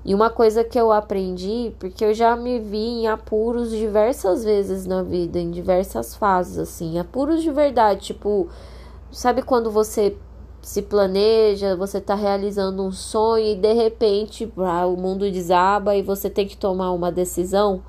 e 0.08 0.14
uma 0.14 0.30
coisa 0.30 0.64
que 0.64 0.80
eu 0.80 0.90
aprendi, 0.90 1.74
porque 1.78 2.02
eu 2.02 2.14
já 2.14 2.34
me 2.34 2.58
vi 2.58 2.78
em 2.78 3.08
apuros 3.08 3.70
diversas 3.70 4.42
vezes 4.42 4.86
na 4.86 5.02
vida, 5.02 5.38
em 5.38 5.50
diversas 5.50 6.14
fases, 6.16 6.56
assim, 6.56 6.98
apuros 6.98 7.42
de 7.42 7.50
verdade, 7.50 8.06
tipo, 8.06 8.48
sabe 9.12 9.42
quando 9.42 9.70
você 9.70 10.16
se 10.62 10.80
planeja, 10.80 11.76
você 11.76 12.00
tá 12.00 12.14
realizando 12.14 12.82
um 12.82 12.90
sonho 12.90 13.48
e 13.48 13.54
de 13.54 13.74
repente 13.74 14.50
ah, 14.56 14.86
o 14.86 14.96
mundo 14.96 15.30
desaba 15.30 15.94
e 15.94 16.00
você 16.00 16.30
tem 16.30 16.48
que 16.48 16.56
tomar 16.56 16.90
uma 16.92 17.12
decisão 17.12 17.82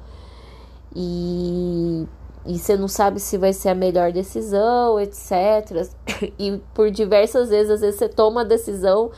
e, 0.93 2.05
e 2.45 2.59
você 2.59 2.75
não 2.75 2.89
sabe 2.89 3.21
se 3.21 3.37
vai 3.37 3.53
ser 3.53 3.69
a 3.69 3.75
melhor 3.75 4.11
decisão, 4.11 4.99
etc. 4.99 5.87
E 6.37 6.59
por 6.73 6.91
diversas 6.91 7.47
vezes, 7.47 7.71
às 7.71 7.79
vezes 7.79 7.97
você 7.97 8.09
toma 8.09 8.41
a 8.41 8.43
decisão 8.43 9.09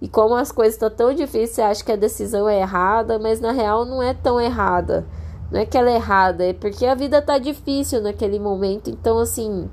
e 0.00 0.08
como 0.08 0.34
as 0.34 0.52
coisas 0.52 0.74
estão 0.74 0.90
tão 0.90 1.12
difíceis, 1.12 1.50
você 1.50 1.62
acha 1.62 1.84
que 1.84 1.92
a 1.92 1.96
decisão 1.96 2.48
é 2.48 2.60
errada, 2.60 3.18
mas 3.18 3.40
na 3.40 3.50
real 3.50 3.84
não 3.84 4.02
é 4.02 4.14
tão 4.14 4.40
errada. 4.40 5.04
Não 5.50 5.58
é 5.58 5.66
que 5.66 5.76
ela 5.76 5.90
é 5.90 5.94
errada, 5.94 6.44
é 6.44 6.52
porque 6.52 6.86
a 6.86 6.94
vida 6.94 7.20
tá 7.20 7.38
difícil 7.38 8.00
naquele 8.02 8.38
momento. 8.38 8.90
Então, 8.90 9.18
assim, 9.18 9.68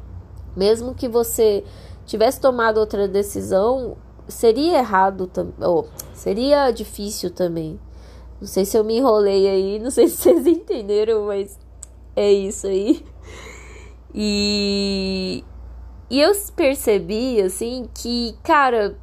mesmo 0.55 0.95
que 0.95 1.07
você 1.07 1.63
tivesse 2.05 2.39
tomado 2.39 2.77
outra 2.77 3.07
decisão, 3.07 3.97
seria 4.27 4.79
errado 4.79 5.27
também. 5.27 5.53
Oh, 5.61 5.85
seria 6.13 6.71
difícil 6.71 7.29
também. 7.29 7.79
Não 8.39 8.47
sei 8.47 8.65
se 8.65 8.77
eu 8.77 8.83
me 8.83 8.97
enrolei 8.97 9.47
aí, 9.47 9.79
não 9.79 9.91
sei 9.91 10.07
se 10.07 10.17
vocês 10.17 10.47
entenderam, 10.47 11.25
mas 11.25 11.59
é 12.15 12.31
isso 12.31 12.65
aí. 12.67 13.05
E, 14.13 15.43
e 16.09 16.21
eu 16.21 16.31
percebi, 16.55 17.41
assim, 17.41 17.89
que, 17.93 18.33
cara, 18.43 18.97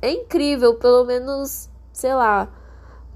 é 0.00 0.12
incrível, 0.12 0.74
pelo 0.74 1.04
menos, 1.04 1.68
sei 1.92 2.14
lá, 2.14 2.48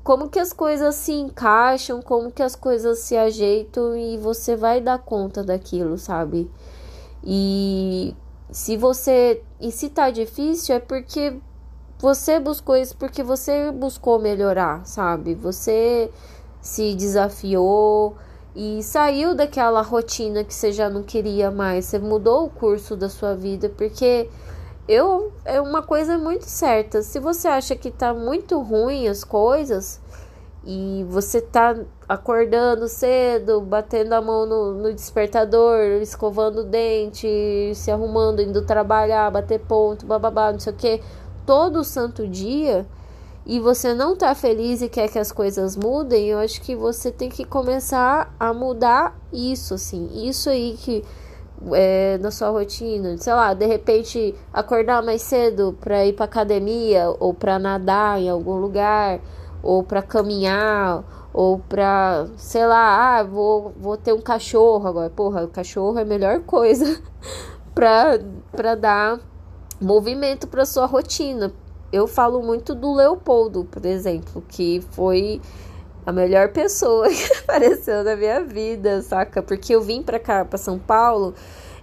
como 0.03 0.29
que 0.29 0.38
as 0.38 0.53
coisas 0.53 0.95
se 0.97 1.12
encaixam, 1.12 2.03
como 2.03 2.31
que 2.33 2.42
as 2.42 2.57
coisas 2.57 3.01
se 3.01 3.16
ajeitam 3.16 3.97
e 3.97 4.18
você 4.18 4.57
vai 4.57 4.81
dar 4.81 4.99
conta 4.99 5.45
daquilo, 5.45 5.97
sabe? 5.97 6.51
E 7.23 8.16
se 8.51 8.77
você. 8.77 9.42
E 9.61 9.71
se 9.71 9.88
tá 9.88 10.11
difícil, 10.11 10.75
é 10.75 10.81
porque 10.81 11.38
você 11.99 12.40
buscou 12.40 12.77
isso, 12.77 12.97
porque 12.97 13.23
você 13.23 13.71
buscou 13.71 14.18
melhorar, 14.18 14.85
sabe? 14.85 15.35
Você 15.37 16.11
se 16.61 16.95
desafiou 16.95 18.16
e 18.55 18.83
saiu 18.83 19.35
daquela 19.35 19.83
rotina 19.83 20.45
que 20.45 20.53
você 20.53 20.73
já 20.73 20.90
não 20.90 21.05
queria 21.05 21.51
mais. 21.51 21.87
Você 21.87 21.99
mudou 22.01 22.47
o 22.47 22.51
curso 22.51 22.97
da 22.97 23.09
sua 23.09 23.35
vida, 23.37 23.68
porque 23.68 24.29
eu 24.88 25.33
é 25.45 25.61
uma 25.61 25.83
coisa 25.83 26.18
muito 26.18 26.45
certa. 26.45 27.03
Se 27.03 27.18
você 27.18 27.49
acha 27.49 27.77
que 27.77 27.90
tá 27.90 28.12
muito 28.12 28.61
ruim 28.61 29.09
as 29.09 29.25
coisas 29.25 30.01
e 30.64 31.05
você 31.09 31.40
tá 31.40 31.77
acordando 32.09 32.87
cedo, 32.88 33.61
batendo 33.61 34.12
a 34.12 34.21
mão 34.21 34.47
no, 34.47 34.75
no 34.75 34.95
despertador, 34.95 35.79
escovando 36.01 36.61
o 36.61 36.64
dente, 36.64 37.73
se 37.75 37.90
arrumando, 37.90 38.40
indo 38.40 38.62
trabalhar, 38.62 39.31
bater 39.31 39.61
ponto, 39.61 40.07
bababá, 40.07 40.53
não 40.53 40.61
sei 40.61 40.73
o 40.73 40.77
que, 40.77 41.01
todo 41.47 41.83
santo 41.83 42.29
dia 42.29 42.87
e 43.45 43.59
você 43.59 43.92
não 43.92 44.16
tá 44.16 44.35
feliz 44.35 44.83
e 44.83 44.88
quer 44.88 45.09
que 45.09 45.18
as 45.18 45.33
coisas 45.33 45.77
mudem, 45.77 46.29
eu 46.29 46.38
acho 46.38 46.61
que 46.61 46.77
você 46.77 47.11
tem 47.11 47.29
que 47.29 47.45
começar 47.45 48.33
a 48.38 48.55
mudar 48.55 49.18
isso, 49.33 49.75
assim. 49.75 50.29
Isso 50.29 50.49
aí 50.49 50.77
que 50.79 51.05
é, 51.72 52.18
na 52.18 52.31
sua 52.31 52.51
rotina, 52.51 53.16
sei 53.18 53.33
lá, 53.33 53.55
de 53.55 53.66
repente 53.66 54.35
acordar 54.53 55.03
mais 55.03 55.22
cedo 55.22 55.77
para 55.81 56.05
ir 56.07 56.12
para 56.14 56.25
academia 56.25 57.14
ou 57.20 57.33
para 57.33 57.59
nadar 57.59 58.20
em 58.20 58.29
algum 58.29 58.57
lugar, 58.57 59.20
ou 59.62 59.83
para 59.83 60.03
caminhar, 60.03 61.05
ou 61.33 61.59
para, 61.59 62.27
sei 62.37 62.66
lá, 62.66 63.18
ah, 63.18 63.22
vou, 63.22 63.72
vou 63.79 63.96
ter 63.96 64.12
um 64.12 64.20
cachorro 64.20 64.87
agora. 64.87 65.11
Porra, 65.11 65.44
o 65.44 65.48
cachorro 65.48 65.98
é 65.98 66.03
a 66.03 66.05
melhor 66.05 66.40
coisa 66.40 67.01
para 67.75 68.20
para 68.51 68.75
dar 68.75 69.20
movimento 69.81 70.46
para 70.46 70.64
sua 70.64 70.87
rotina, 70.87 71.53
eu 71.92 72.07
falo 72.07 72.42
muito 72.42 72.75
do 72.75 72.94
Leopoldo, 72.94 73.64
por 73.64 73.85
exemplo, 73.85 74.42
que 74.48 74.81
foi 74.92 75.40
a 76.05 76.12
melhor 76.12 76.49
pessoa 76.49 77.09
que 77.11 77.33
apareceu 77.35 78.03
na 78.05 78.17
minha 78.17 78.43
vida, 78.43 79.03
saca? 79.03 79.43
Porque 79.43 79.75
eu 79.75 79.81
vim 79.81 80.03
pra 80.03 80.19
cá, 80.19 80.45
pra 80.45 80.59
São 80.59 80.79
Paulo, 80.79 81.35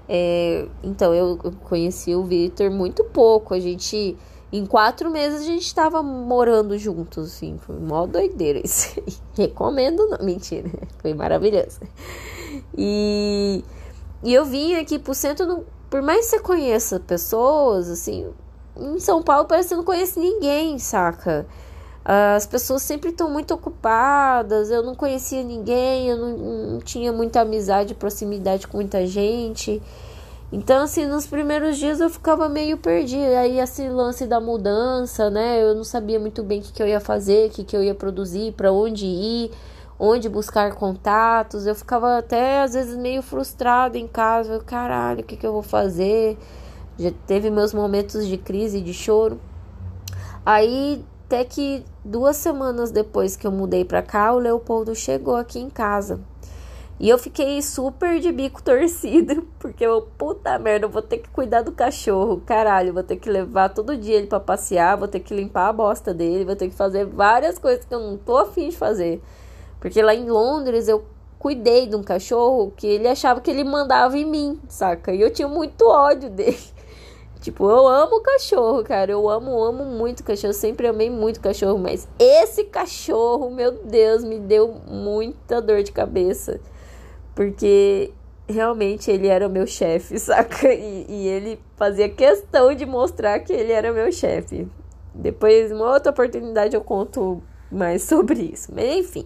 é, 0.08 0.67
então 0.84 1.13
eu 1.13 1.38
conheci 1.63 2.15
o 2.15 2.23
Victor 2.23 2.71
muito 2.71 3.03
pouco. 3.03 3.53
A 3.53 3.60
gente, 3.60 4.17
em 4.51 4.65
quatro 4.65 5.10
meses, 5.12 5.41
a 5.41 5.45
gente 5.45 5.73
tava 5.73 6.01
morando 6.01 6.77
juntos, 6.77 7.34
assim. 7.34 7.58
Foi 7.60 7.75
mó 7.77 8.08
doideira 8.08 8.60
isso. 8.63 9.01
Recomendo, 9.38 10.08
não, 10.10 10.25
mentira. 10.25 10.69
Foi 10.97 11.13
maravilhoso. 11.13 11.79
E, 12.75 13.63
e 14.23 14.34
eu 14.34 14.43
vim 14.45 14.75
aqui 14.75 14.97
pro 14.97 15.13
centro, 15.13 15.65
por 15.89 16.01
mais 16.01 16.25
que 16.25 16.32
você 16.32 16.39
conheça 16.39 16.99
pessoas, 16.99 17.89
assim, 17.89 18.27
em 18.75 18.99
São 18.99 19.21
Paulo 19.21 19.47
parece 19.47 19.69
que 19.69 19.73
eu 19.75 19.77
não 19.77 19.86
conheço 19.86 20.19
ninguém, 20.19 20.79
saca? 20.79 21.45
As 22.03 22.45
pessoas 22.45 22.81
sempre 22.81 23.09
estão 23.09 23.29
muito 23.29 23.53
ocupadas, 23.53 24.71
eu 24.71 24.81
não 24.81 24.95
conhecia 24.95 25.43
ninguém, 25.43 26.07
eu 26.07 26.17
não, 26.17 26.38
não 26.38 26.79
tinha 26.79 27.12
muita 27.12 27.41
amizade, 27.41 27.93
proximidade 27.93 28.67
com 28.67 28.77
muita 28.77 29.05
gente. 29.05 29.81
Então, 30.51 30.81
assim, 30.83 31.05
nos 31.05 31.27
primeiros 31.27 31.77
dias 31.77 31.99
eu 31.99 32.09
ficava 32.09 32.49
meio 32.49 32.77
perdida. 32.77 33.39
Aí, 33.39 33.59
esse 33.59 33.88
lance 33.88 34.25
da 34.25 34.41
mudança, 34.41 35.29
né? 35.29 35.62
Eu 35.62 35.75
não 35.75 35.83
sabia 35.83 36.19
muito 36.19 36.41
bem 36.41 36.59
o 36.59 36.63
que, 36.63 36.73
que 36.73 36.81
eu 36.81 36.88
ia 36.88 36.99
fazer, 36.99 37.49
o 37.49 37.51
que, 37.51 37.63
que 37.63 37.77
eu 37.77 37.83
ia 37.83 37.93
produzir, 37.93 38.53
para 38.53 38.71
onde 38.71 39.05
ir, 39.05 39.51
onde 39.99 40.27
buscar 40.27 40.73
contatos. 40.73 41.67
Eu 41.67 41.75
ficava 41.75 42.17
até, 42.17 42.62
às 42.62 42.73
vezes, 42.73 42.97
meio 42.97 43.21
frustrada 43.21 43.97
em 43.99 44.07
casa. 44.07 44.59
Caralho, 44.65 45.21
o 45.21 45.23
que, 45.23 45.38
que 45.38 45.45
eu 45.45 45.53
vou 45.53 45.62
fazer? 45.62 46.35
Já 46.97 47.12
teve 47.27 47.51
meus 47.51 47.71
momentos 47.71 48.25
de 48.27 48.38
crise, 48.38 48.81
de 48.81 48.93
choro. 48.93 49.39
Aí, 50.43 51.05
até 51.29 51.43
que 51.43 51.85
duas 52.03 52.37
semanas 52.37 52.89
depois 52.89 53.35
que 53.35 53.45
eu 53.45 53.51
mudei 53.51 53.85
pra 53.85 54.01
cá, 54.01 54.33
o 54.33 54.39
Leopoldo 54.39 54.95
chegou 54.95 55.35
aqui 55.35 55.59
em 55.59 55.69
casa. 55.69 56.19
E 56.99 57.07
eu 57.07 57.19
fiquei 57.19 57.61
super 57.61 58.19
de 58.19 58.31
bico 58.31 58.61
torcido, 58.65 59.47
porque 59.59 59.85
eu, 59.85 60.01
puta 60.17 60.57
merda, 60.57 60.87
eu 60.87 60.89
vou 60.89 61.03
ter 61.03 61.19
que 61.19 61.29
cuidar 61.29 61.61
do 61.61 61.71
cachorro, 61.71 62.41
caralho, 62.47 62.95
vou 62.95 63.03
ter 63.03 63.17
que 63.17 63.29
levar 63.29 63.69
todo 63.69 63.95
dia 63.95 64.15
ele 64.15 64.25
para 64.25 64.39
passear, 64.39 64.97
vou 64.97 65.07
ter 65.07 65.19
que 65.19 65.31
limpar 65.31 65.69
a 65.69 65.73
bosta 65.73 66.15
dele, 66.15 66.45
vou 66.45 66.55
ter 66.55 66.67
que 66.67 66.75
fazer 66.75 67.05
várias 67.05 67.59
coisas 67.59 67.85
que 67.85 67.93
eu 67.93 67.99
não 67.99 68.17
tô 68.17 68.35
afim 68.35 68.69
de 68.69 68.75
fazer. 68.75 69.21
Porque 69.79 70.01
lá 70.01 70.15
em 70.15 70.27
Londres 70.31 70.87
eu 70.87 71.05
cuidei 71.37 71.85
de 71.85 71.95
um 71.95 72.01
cachorro 72.01 72.73
que 72.75 72.87
ele 72.87 73.07
achava 73.07 73.39
que 73.39 73.51
ele 73.51 73.63
mandava 73.63 74.17
em 74.17 74.25
mim, 74.25 74.59
saca? 74.67 75.13
E 75.13 75.21
eu 75.21 75.31
tinha 75.31 75.47
muito 75.47 75.85
ódio 75.87 76.27
dele. 76.31 76.57
Tipo, 77.41 77.69
eu 77.69 77.88
amo 77.88 78.21
cachorro, 78.21 78.84
cara. 78.84 79.12
Eu 79.12 79.30
amo, 79.30 79.63
amo 79.63 79.86
muito 79.86 80.23
cachorro. 80.23 80.54
Sempre 80.54 80.88
amei 80.88 81.10
muito 81.10 81.39
cachorro. 81.39 81.78
Mas 81.78 82.08
esse 82.19 82.65
cachorro, 82.65 83.49
meu 83.49 83.71
Deus, 83.71 84.23
me 84.23 84.39
deu 84.39 84.82
muita 84.88 85.62
dor 85.62 85.82
de 85.82 85.91
cabeça. 85.91 86.60
Porque 87.34 88.12
realmente 88.47 89.10
ele 89.10 89.28
era 89.28 89.47
o 89.47 89.49
meu 89.49 89.65
chefe, 89.65 90.17
saca? 90.19 90.73
E, 90.73 91.06
e, 91.08 91.28
ele 91.28 91.60
fazia 91.78 92.10
questão 92.10 92.73
de 92.73 92.86
mostrar 92.86 93.39
que 93.39 93.54
ele 93.54 93.71
era 93.71 93.93
meu 93.93 94.12
chefe. 94.12 94.67
Depois, 95.13 95.71
uma 95.71 95.93
outra 95.93 96.12
oportunidade, 96.12 96.75
eu 96.75 96.82
conto 96.82 97.41
mais 97.71 98.04
sobre 98.10 98.52
isso. 98.54 98.73
Mas 98.73 98.97
enfim. 98.97 99.25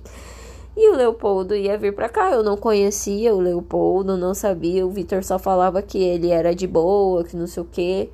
E 0.76 0.90
o 0.90 0.96
Leopoldo 0.96 1.56
ia 1.56 1.78
vir 1.78 1.94
para 1.94 2.10
cá. 2.10 2.32
Eu 2.32 2.44
não 2.44 2.58
conhecia 2.58 3.34
o 3.34 3.40
Leopoldo, 3.40 4.18
não 4.18 4.34
sabia. 4.34 4.86
O 4.86 4.90
Vitor 4.90 5.24
só 5.24 5.38
falava 5.38 5.82
que 5.82 6.02
ele 6.02 6.32
era 6.32 6.54
de 6.56 6.66
boa, 6.66 7.24
que 7.24 7.36
não 7.36 7.48
sei 7.48 7.62
o 7.62 7.68
quê. 7.72 8.10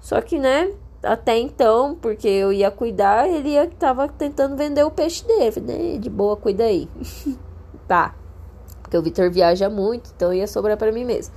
Só 0.00 0.20
que, 0.20 0.38
né, 0.38 0.72
até 1.02 1.38
então, 1.38 1.96
porque 2.00 2.26
eu 2.26 2.52
ia 2.52 2.70
cuidar, 2.70 3.28
ele 3.28 3.50
ia, 3.50 3.68
tava 3.68 4.08
tentando 4.08 4.56
vender 4.56 4.84
o 4.84 4.90
peixe 4.90 5.24
dele. 5.24 5.60
Né? 5.60 5.98
De 5.98 6.10
boa, 6.10 6.36
cuida 6.36 6.64
aí. 6.64 6.88
tá. 7.86 8.14
Porque 8.82 8.98
o 8.98 9.02
Vitor 9.02 9.30
viaja 9.30 9.70
muito, 9.70 10.10
então 10.14 10.34
ia 10.34 10.46
sobrar 10.46 10.76
para 10.76 10.90
mim 10.92 11.04
mesmo. 11.04 11.34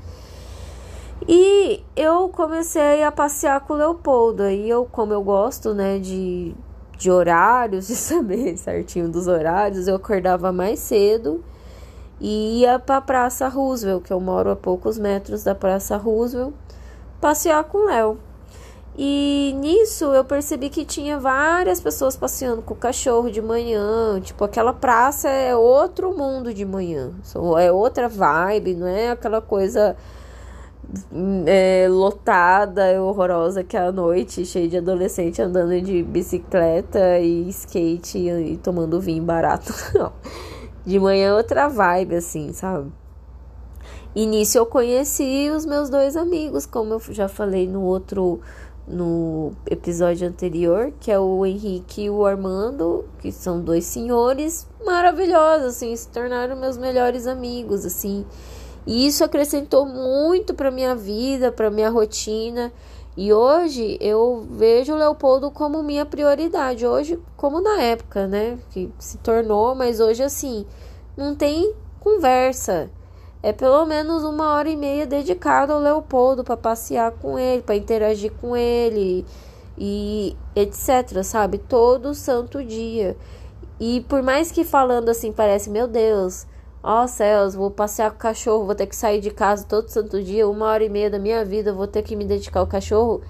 E 1.27 1.83
eu 1.95 2.27
comecei 2.29 3.03
a 3.03 3.11
passear 3.11 3.61
com 3.61 3.73
o 3.73 3.77
Leopoldo. 3.77 4.43
Aí 4.43 4.69
eu, 4.69 4.85
como 4.85 5.13
eu 5.13 5.23
gosto, 5.23 5.73
né, 5.73 5.97
de 5.99 6.53
de 6.97 7.11
horários, 7.11 7.87
de 7.87 7.95
saber 7.95 8.57
certinho 8.57 9.09
dos 9.09 9.27
horários, 9.27 9.87
eu 9.87 9.95
acordava 9.95 10.51
mais 10.51 10.79
cedo 10.79 11.43
e 12.19 12.61
ia 12.61 12.79
para 12.79 12.97
a 12.97 13.01
Praça 13.01 13.47
Roosevelt, 13.47 14.03
que 14.03 14.13
eu 14.13 14.19
moro 14.19 14.49
a 14.49 14.55
poucos 14.55 14.97
metros 14.97 15.43
da 15.43 15.53
Praça 15.53 15.97
Roosevelt, 15.97 16.53
passear 17.19 17.63
com 17.65 17.79
o 17.79 17.85
Léo. 17.85 18.17
E 18.97 19.53
nisso 19.59 20.05
eu 20.05 20.23
percebi 20.23 20.69
que 20.69 20.85
tinha 20.85 21.19
várias 21.19 21.81
pessoas 21.81 22.15
passeando 22.15 22.61
com 22.61 22.73
o 22.73 22.77
cachorro 22.77 23.29
de 23.29 23.41
manhã. 23.41 24.21
Tipo, 24.21 24.45
aquela 24.45 24.71
praça 24.71 25.27
é 25.27 25.53
outro 25.53 26.15
mundo 26.17 26.53
de 26.53 26.63
manhã. 26.63 27.11
É 27.59 27.69
outra 27.71 28.07
vibe, 28.07 28.73
não 28.73 28.87
é 28.87 29.11
aquela 29.11 29.41
coisa 29.41 29.97
é, 31.45 31.87
lotada 31.89 32.91
e 32.91 32.99
horrorosa 32.99 33.63
que 33.63 33.75
é 33.75 33.81
a 33.81 33.91
noite, 33.91 34.45
cheia 34.45 34.67
de 34.67 34.77
adolescente 34.77 35.41
andando 35.41 35.81
de 35.81 36.03
bicicleta 36.03 37.19
e 37.19 37.49
skate 37.49 38.17
e, 38.17 38.53
e 38.53 38.57
tomando 38.57 38.99
vinho 38.99 39.23
barato. 39.23 39.73
De 40.85 40.99
manhã 40.99 41.29
é 41.29 41.33
outra 41.33 41.67
vibe, 41.67 42.15
assim, 42.15 42.53
sabe? 42.53 42.91
Início 44.15 44.59
eu 44.59 44.67
conheci 44.67 45.49
os 45.49 45.65
meus 45.65 45.89
dois 45.89 46.15
amigos, 46.15 46.67
como 46.67 46.93
eu 46.93 47.01
já 47.09 47.27
falei 47.27 47.67
no 47.67 47.81
outro 47.81 48.39
no 48.87 49.51
episódio 49.69 50.27
anterior, 50.27 50.93
que 50.99 51.11
é 51.11 51.19
o 51.19 51.45
Henrique 51.45 52.03
e 52.03 52.09
o 52.09 52.25
Armando, 52.25 53.05
que 53.19 53.31
são 53.31 53.59
dois 53.59 53.83
senhores 53.85 54.67
maravilhosos, 54.85 55.67
assim, 55.67 55.95
se 55.95 56.07
tornaram 56.09 56.55
meus 56.55 56.77
melhores 56.77 57.25
amigos, 57.25 57.83
assim. 57.83 58.25
E 58.85 59.07
isso 59.07 59.23
acrescentou 59.23 59.85
muito 59.85 60.53
para 60.53 60.69
minha 60.69 60.95
vida, 60.95 61.51
para 61.51 61.71
minha 61.71 61.89
rotina. 61.89 62.71
E 63.17 63.33
hoje 63.33 63.97
eu 64.01 64.45
vejo 64.51 64.93
o 64.93 64.97
Leopoldo 64.97 65.49
como 65.49 65.81
minha 65.81 66.05
prioridade. 66.05 66.85
Hoje, 66.85 67.19
como 67.37 67.61
na 67.61 67.81
época, 67.81 68.27
né? 68.27 68.59
Que 68.71 68.91
se 68.99 69.17
tornou, 69.19 69.73
mas 69.73 69.99
hoje 69.99 70.21
assim, 70.21 70.65
não 71.15 71.33
tem 71.33 71.73
conversa. 71.99 72.89
É 73.41 73.53
pelo 73.53 73.85
menos 73.85 74.23
uma 74.23 74.53
hora 74.53 74.69
e 74.69 74.75
meia 74.75 75.05
dedicada 75.05 75.73
ao 75.73 75.79
Leopoldo 75.79 76.43
para 76.43 76.57
passear 76.57 77.11
com 77.11 77.39
ele, 77.39 77.61
para 77.61 77.75
interagir 77.75 78.31
com 78.41 78.57
ele 78.57 79.25
e 79.77 80.35
etc, 80.55 81.23
sabe? 81.23 81.57
Todo 81.57 82.13
santo 82.13 82.63
dia. 82.63 83.15
E 83.79 84.01
por 84.09 84.23
mais 84.23 84.51
que 84.51 84.63
falando 84.63 85.09
assim 85.09 85.31
parece, 85.31 85.69
meu 85.69 85.87
Deus, 85.87 86.47
ó 86.85 87.07
céus, 87.07 87.55
vou 87.55 87.71
passear 87.71 88.11
com 88.11 88.17
o 88.17 88.19
cachorro, 88.19 88.65
vou 88.65 88.75
ter 88.75 88.85
que 88.85 88.95
sair 88.95 89.19
de 89.19 89.31
casa 89.31 89.65
todo 89.67 89.89
santo 89.89 90.21
dia, 90.21 90.47
uma 90.47 90.67
hora 90.67 90.83
e 90.83 90.89
meia 90.89 91.09
da 91.09 91.17
minha 91.17 91.43
vida, 91.43 91.73
vou 91.73 91.87
ter 91.87 92.03
que 92.03 92.15
me 92.15 92.23
dedicar 92.23 92.59
ao 92.59 92.67
cachorro. 92.67 93.21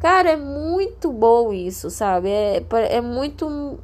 Cara, 0.00 0.30
é 0.30 0.36
muito 0.36 1.12
bom 1.12 1.52
isso, 1.52 1.90
sabe? 1.90 2.30
É, 2.30 2.64
é 2.90 3.00
muito 3.00 3.78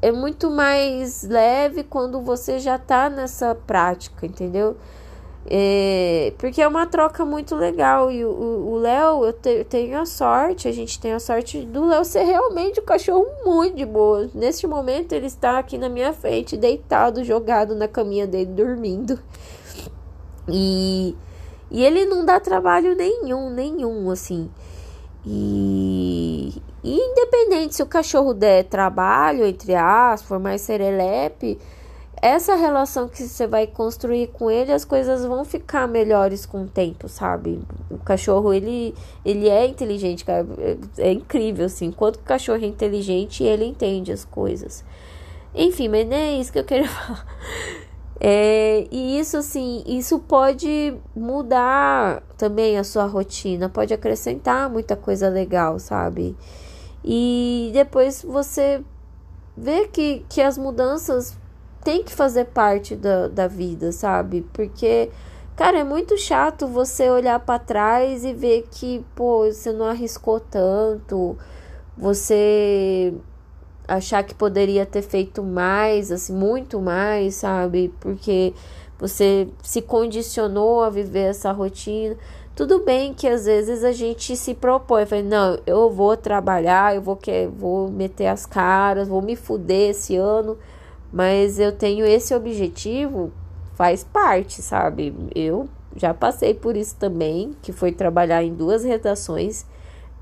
é 0.00 0.10
muito 0.10 0.50
mais 0.50 1.22
leve 1.22 1.84
quando 1.84 2.20
você 2.20 2.58
já 2.58 2.78
tá 2.78 3.08
nessa 3.08 3.54
prática, 3.54 4.26
entendeu? 4.26 4.76
É, 5.44 6.32
porque 6.38 6.62
é 6.62 6.68
uma 6.68 6.86
troca 6.86 7.24
muito 7.24 7.54
legal. 7.56 8.10
E 8.10 8.24
o 8.24 8.76
Léo, 8.76 9.24
eu, 9.24 9.32
te, 9.32 9.50
eu, 9.50 9.64
tenho 9.64 10.00
a 10.00 10.06
sorte, 10.06 10.68
a 10.68 10.72
gente 10.72 11.00
tem 11.00 11.12
a 11.12 11.20
sorte 11.20 11.62
do 11.62 11.86
Léo 11.86 12.04
ser 12.04 12.22
realmente 12.22 12.80
um 12.80 12.84
cachorro 12.84 13.26
muito 13.44 13.76
de 13.76 13.84
boa. 13.84 14.30
Neste 14.34 14.66
momento, 14.66 15.12
ele 15.12 15.26
está 15.26 15.58
aqui 15.58 15.76
na 15.76 15.88
minha 15.88 16.12
frente, 16.12 16.56
deitado, 16.56 17.24
jogado 17.24 17.74
na 17.74 17.88
caminha 17.88 18.26
dele, 18.26 18.46
dormindo. 18.46 19.18
E, 20.48 21.16
e 21.70 21.84
ele 21.84 22.04
não 22.04 22.24
dá 22.24 22.38
trabalho 22.38 22.94
nenhum, 22.94 23.50
nenhum, 23.50 24.10
assim. 24.10 24.50
E, 25.24 26.52
e 26.82 26.96
independente 26.96 27.76
se 27.76 27.82
o 27.82 27.86
cachorro 27.86 28.34
der 28.34 28.64
trabalho, 28.64 29.44
entre 29.44 29.74
aspas, 29.74 30.22
for 30.22 30.38
mais 30.38 30.60
serelepe, 30.62 31.58
essa 32.22 32.54
relação 32.54 33.08
que 33.08 33.24
você 33.24 33.48
vai 33.48 33.66
construir 33.66 34.28
com 34.28 34.48
ele, 34.48 34.72
as 34.72 34.84
coisas 34.84 35.24
vão 35.26 35.44
ficar 35.44 35.88
melhores 35.88 36.46
com 36.46 36.62
o 36.62 36.68
tempo, 36.68 37.08
sabe? 37.08 37.60
O 37.90 37.98
cachorro, 37.98 38.54
ele, 38.54 38.94
ele 39.24 39.48
é 39.48 39.66
inteligente, 39.66 40.24
cara. 40.24 40.46
É, 40.56 41.08
é 41.08 41.12
incrível, 41.12 41.66
assim. 41.66 41.86
Enquanto 41.86 42.16
o 42.16 42.20
cachorro 42.20 42.62
é 42.62 42.66
inteligente, 42.68 43.42
ele 43.42 43.64
entende 43.64 44.12
as 44.12 44.24
coisas. 44.24 44.84
Enfim, 45.52 45.88
mas 45.88 46.06
não 46.06 46.16
é 46.16 46.34
isso 46.34 46.52
que 46.52 46.60
eu 46.60 46.64
queria 46.64 46.86
falar. 46.88 47.26
É, 48.20 48.86
e 48.92 49.18
isso, 49.18 49.38
assim, 49.38 49.82
isso 49.84 50.20
pode 50.20 50.96
mudar 51.16 52.22
também 52.38 52.78
a 52.78 52.84
sua 52.84 53.04
rotina, 53.04 53.68
pode 53.68 53.92
acrescentar 53.92 54.70
muita 54.70 54.94
coisa 54.94 55.28
legal, 55.28 55.80
sabe? 55.80 56.36
E 57.04 57.72
depois 57.74 58.22
você 58.22 58.80
vê 59.56 59.88
que, 59.88 60.24
que 60.28 60.40
as 60.40 60.56
mudanças 60.56 61.36
têm 61.84 62.02
que 62.02 62.12
fazer 62.12 62.46
parte 62.46 62.96
da, 62.96 63.28
da 63.28 63.46
vida, 63.46 63.92
sabe? 63.92 64.46
Porque, 64.52 65.10
cara, 65.56 65.78
é 65.78 65.84
muito 65.84 66.16
chato 66.16 66.66
você 66.66 67.10
olhar 67.10 67.40
para 67.40 67.58
trás 67.58 68.24
e 68.24 68.32
ver 68.32 68.66
que, 68.70 69.04
pô, 69.14 69.44
você 69.46 69.72
não 69.72 69.86
arriscou 69.86 70.40
tanto, 70.40 71.36
você 71.96 73.12
achar 73.86 74.22
que 74.22 74.34
poderia 74.34 74.86
ter 74.86 75.02
feito 75.02 75.42
mais, 75.42 76.10
assim, 76.12 76.32
muito 76.32 76.80
mais, 76.80 77.34
sabe? 77.36 77.92
Porque 78.00 78.54
você 78.98 79.48
se 79.62 79.82
condicionou 79.82 80.82
a 80.82 80.90
viver 80.90 81.30
essa 81.30 81.50
rotina. 81.52 82.16
Tudo 82.54 82.84
bem 82.84 83.14
que 83.14 83.26
às 83.26 83.46
vezes 83.46 83.82
a 83.82 83.92
gente 83.92 84.36
se 84.36 84.54
propõe, 84.54 85.06
fala, 85.06 85.22
não, 85.22 85.58
eu 85.66 85.90
vou 85.90 86.16
trabalhar, 86.16 86.94
eu 86.94 87.02
vou 87.02 87.16
que 87.16 87.48
vou 87.48 87.90
meter 87.90 88.26
as 88.26 88.46
caras, 88.46 89.08
vou 89.08 89.22
me 89.22 89.34
fuder 89.34 89.90
esse 89.90 90.16
ano, 90.16 90.58
mas 91.12 91.58
eu 91.58 91.72
tenho 91.72 92.06
esse 92.06 92.34
objetivo, 92.34 93.30
faz 93.74 94.02
parte, 94.02 94.62
sabe? 94.62 95.14
Eu 95.34 95.68
já 95.94 96.14
passei 96.14 96.54
por 96.54 96.76
isso 96.76 96.96
também, 96.96 97.54
que 97.62 97.72
foi 97.72 97.92
trabalhar 97.92 98.42
em 98.42 98.54
duas 98.54 98.82
redações. 98.82 99.66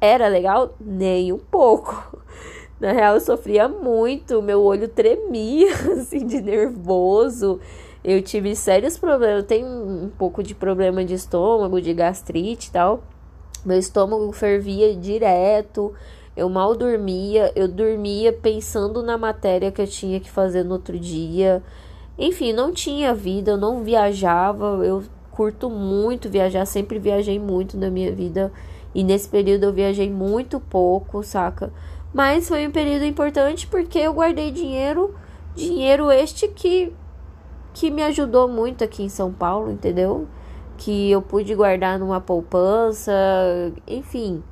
Era 0.00 0.29
legal? 0.29 0.74
Nem 0.81 1.33
um 1.33 1.38
pouco. 1.38 2.18
Na 2.81 2.92
real, 2.92 3.14
eu 3.14 3.20
sofria 3.20 3.68
muito, 3.68 4.40
meu 4.40 4.62
olho 4.62 4.88
tremia, 4.88 5.72
assim, 5.92 6.26
de 6.26 6.40
nervoso. 6.40 7.61
Eu 8.03 8.22
tive 8.22 8.57
sérios 8.57 8.98
problemas. 8.98 9.37
Eu 9.37 9.46
tenho 9.46 9.66
um, 9.66 10.11
pouco 10.18 10.42
de 10.42 10.55
problema 10.55 11.05
de 11.05 11.14
estômago, 11.14 11.81
de 11.81 11.92
gastrite 11.92 12.68
e 12.68 12.72
tal. 12.72 13.03
Meu 13.64 13.79
estômago 13.79 14.33
fervia 14.33 14.96
direto. 14.96 15.92
Eu 16.40 16.48
mal 16.48 16.74
dormia. 16.74 17.53
Eu 17.55 17.68
dormia 17.68 18.33
pensando 18.33 19.03
na 19.03 19.18
matéria 19.18 19.70
que 19.70 19.83
eu 19.83 19.87
tinha 19.87 20.18
que 20.18 20.31
fazer 20.31 20.64
no 20.64 20.72
outro 20.72 20.98
dia. 20.98 21.62
Enfim, 22.18 22.53
não 22.53 22.72
tinha 22.72 23.14
vida, 23.14 23.53
eu 23.53 23.57
não 23.59 23.83
viajava. 23.83 24.81
Eu 24.83 25.03
curto 25.31 25.68
muito 25.68 26.31
viajar, 26.31 26.64
sempre 26.64 26.98
viajei 26.98 27.38
muito 27.38 27.76
na 27.76 27.90
minha 27.90 28.11
vida. 28.11 28.50
E 28.94 29.05
nesse 29.05 29.29
período 29.29 29.64
eu 29.64 29.72
viajei 29.72 30.11
muito 30.11 30.59
pouco, 30.59 31.22
saca? 31.22 31.70
Mas 32.12 32.48
foi 32.48 32.66
um 32.66 32.70
período 32.70 33.05
importante 33.05 33.66
porque 33.66 33.98
eu 33.98 34.14
guardei 34.14 34.50
dinheiro, 34.50 35.14
dinheiro 35.55 36.11
este 36.11 36.48
que 36.48 36.92
que 37.72 37.90
me 37.90 38.03
ajudou 38.03 38.48
muito 38.48 38.83
aqui 38.83 39.03
em 39.03 39.09
São 39.09 39.31
Paulo, 39.31 39.70
entendeu? 39.70 40.26
Que 40.79 41.11
eu 41.11 41.20
pude 41.22 41.55
guardar 41.55 41.98
numa 41.98 42.20
poupança, 42.20 43.12
enfim, 43.87 44.42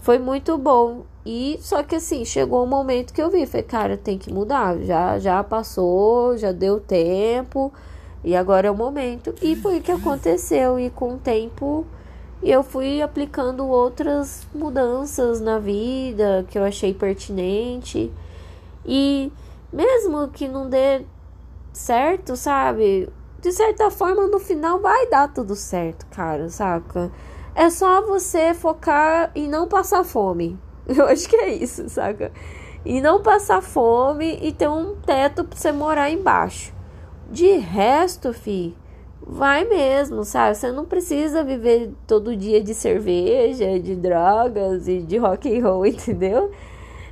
foi 0.00 0.18
muito 0.18 0.56
bom. 0.58 1.04
E 1.30 1.58
só 1.60 1.82
que 1.82 1.96
assim, 1.96 2.24
chegou 2.24 2.64
um 2.64 2.66
momento 2.66 3.12
que 3.12 3.20
eu 3.20 3.28
vi, 3.28 3.44
falei, 3.44 3.62
cara, 3.62 3.96
tem 3.98 4.16
que 4.16 4.32
mudar, 4.32 4.78
já 4.78 5.18
já 5.18 5.44
passou, 5.44 6.38
já 6.38 6.52
deu 6.52 6.80
tempo 6.80 7.70
e 8.24 8.34
agora 8.34 8.68
é 8.68 8.70
o 8.70 8.74
momento. 8.74 9.34
E 9.42 9.54
foi 9.54 9.76
o 9.76 9.82
que 9.82 9.92
aconteceu 9.92 10.80
e 10.80 10.88
com 10.88 11.16
o 11.16 11.18
tempo 11.18 11.84
eu 12.42 12.62
fui 12.62 13.02
aplicando 13.02 13.68
outras 13.68 14.46
mudanças 14.54 15.38
na 15.38 15.58
vida 15.58 16.46
que 16.48 16.58
eu 16.58 16.64
achei 16.64 16.94
pertinente. 16.94 18.10
E 18.86 19.30
mesmo 19.70 20.28
que 20.28 20.48
não 20.48 20.66
dê 20.66 21.02
certo, 21.74 22.36
sabe? 22.36 23.06
De 23.38 23.52
certa 23.52 23.90
forma, 23.90 24.26
no 24.28 24.38
final 24.38 24.80
vai 24.80 25.06
dar 25.10 25.28
tudo 25.28 25.54
certo, 25.54 26.06
cara, 26.06 26.48
saca? 26.48 27.12
É 27.54 27.68
só 27.68 28.00
você 28.00 28.54
focar 28.54 29.30
e 29.34 29.46
não 29.46 29.68
passar 29.68 30.02
fome. 30.04 30.58
Eu 30.96 31.06
acho 31.06 31.28
que 31.28 31.36
é 31.36 31.50
isso, 31.50 31.88
saca? 31.88 32.32
E 32.84 33.00
não 33.00 33.22
passar 33.22 33.60
fome 33.60 34.38
e 34.40 34.52
ter 34.52 34.68
um 34.68 34.96
teto 34.96 35.44
pra 35.44 35.58
você 35.58 35.70
morar 35.70 36.10
embaixo. 36.10 36.72
De 37.30 37.58
resto, 37.58 38.32
fi, 38.32 38.74
vai 39.20 39.64
mesmo, 39.64 40.24
sabe? 40.24 40.56
Você 40.56 40.72
não 40.72 40.86
precisa 40.86 41.44
viver 41.44 41.92
todo 42.06 42.34
dia 42.34 42.62
de 42.62 42.72
cerveja, 42.72 43.78
de 43.78 43.94
drogas 43.94 44.88
e 44.88 45.00
de 45.00 45.18
rock 45.18 45.54
and 45.54 45.62
roll, 45.62 45.84
entendeu? 45.86 46.50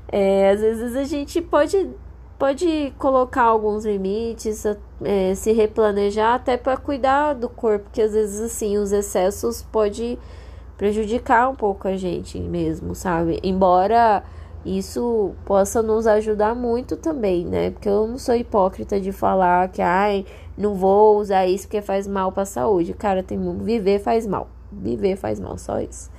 É, 0.09 0.51
às 0.51 0.61
vezes 0.61 0.97
a 0.97 1.05
gente 1.05 1.43
pode 1.43 1.91
pode 2.39 2.93
colocar 2.99 3.45
alguns 3.45 3.87
limites, 3.87 4.63
é, 5.03 5.35
se 5.35 5.53
replanejar 5.53 6.35
até 6.35 6.57
para 6.59 6.77
cuidar 6.77 7.33
do 7.33 7.49
corpo, 7.49 7.85
porque 7.85 8.03
às 8.03 8.13
vezes 8.13 8.41
assim 8.41 8.77
os 8.77 8.93
excessos 8.93 9.63
pode 9.63 10.19
prejudicar 10.77 11.49
um 11.49 11.55
pouco 11.55 11.89
a 11.89 11.97
gente 11.97 12.39
mesmo, 12.39 12.95
sabe? 12.95 13.41
Embora 13.43 14.23
isso 14.65 15.33
possa 15.45 15.81
nos 15.81 16.07
ajudar 16.07 16.55
muito 16.55 16.97
também, 16.97 17.45
né? 17.45 17.71
Porque 17.71 17.89
eu 17.89 18.07
não 18.07 18.19
sou 18.19 18.35
hipócrita 18.35 19.01
de 19.01 19.13
falar 19.13 19.69
que 19.69 19.81
ai, 19.81 20.27
não 20.59 20.75
vou 20.75 21.19
usar 21.19 21.47
isso 21.47 21.67
porque 21.67 21.81
faz 21.81 22.07
mal 22.07 22.33
para 22.33 22.43
a 22.43 22.47
saúde. 22.47 22.93
Cara, 22.93 23.23
tem 23.23 23.39
viver 23.59 24.01
faz 24.01 24.27
mal. 24.27 24.49
Viver 24.73 25.17
faz 25.17 25.39
mal, 25.39 25.57
só 25.57 25.81
isso. 25.81 26.11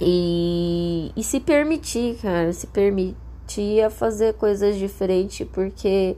E, 0.00 1.12
e 1.16 1.22
se 1.22 1.40
permitir, 1.40 2.16
cara, 2.20 2.52
se 2.52 2.66
permitir 2.66 3.82
a 3.84 3.90
fazer 3.90 4.34
coisas 4.34 4.76
diferentes, 4.76 5.46
porque 5.52 6.16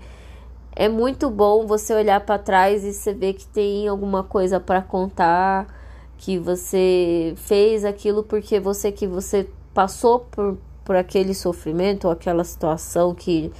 é 0.74 0.88
muito 0.88 1.28
bom 1.30 1.66
você 1.66 1.94
olhar 1.94 2.20
para 2.20 2.38
trás 2.38 2.84
e 2.84 2.92
você 2.92 3.12
ver 3.12 3.34
que 3.34 3.46
tem 3.46 3.88
alguma 3.88 4.22
coisa 4.22 4.60
para 4.60 4.80
contar, 4.80 5.66
que 6.18 6.38
você 6.38 7.32
fez 7.36 7.84
aquilo 7.84 8.24
porque 8.24 8.58
você 8.58 8.90
que 8.90 9.06
você 9.06 9.48
passou 9.72 10.20
por, 10.20 10.58
por 10.84 10.96
aquele 10.96 11.32
sofrimento 11.32 12.06
ou 12.06 12.10
aquela 12.10 12.44
situação 12.44 13.14
que 13.14 13.52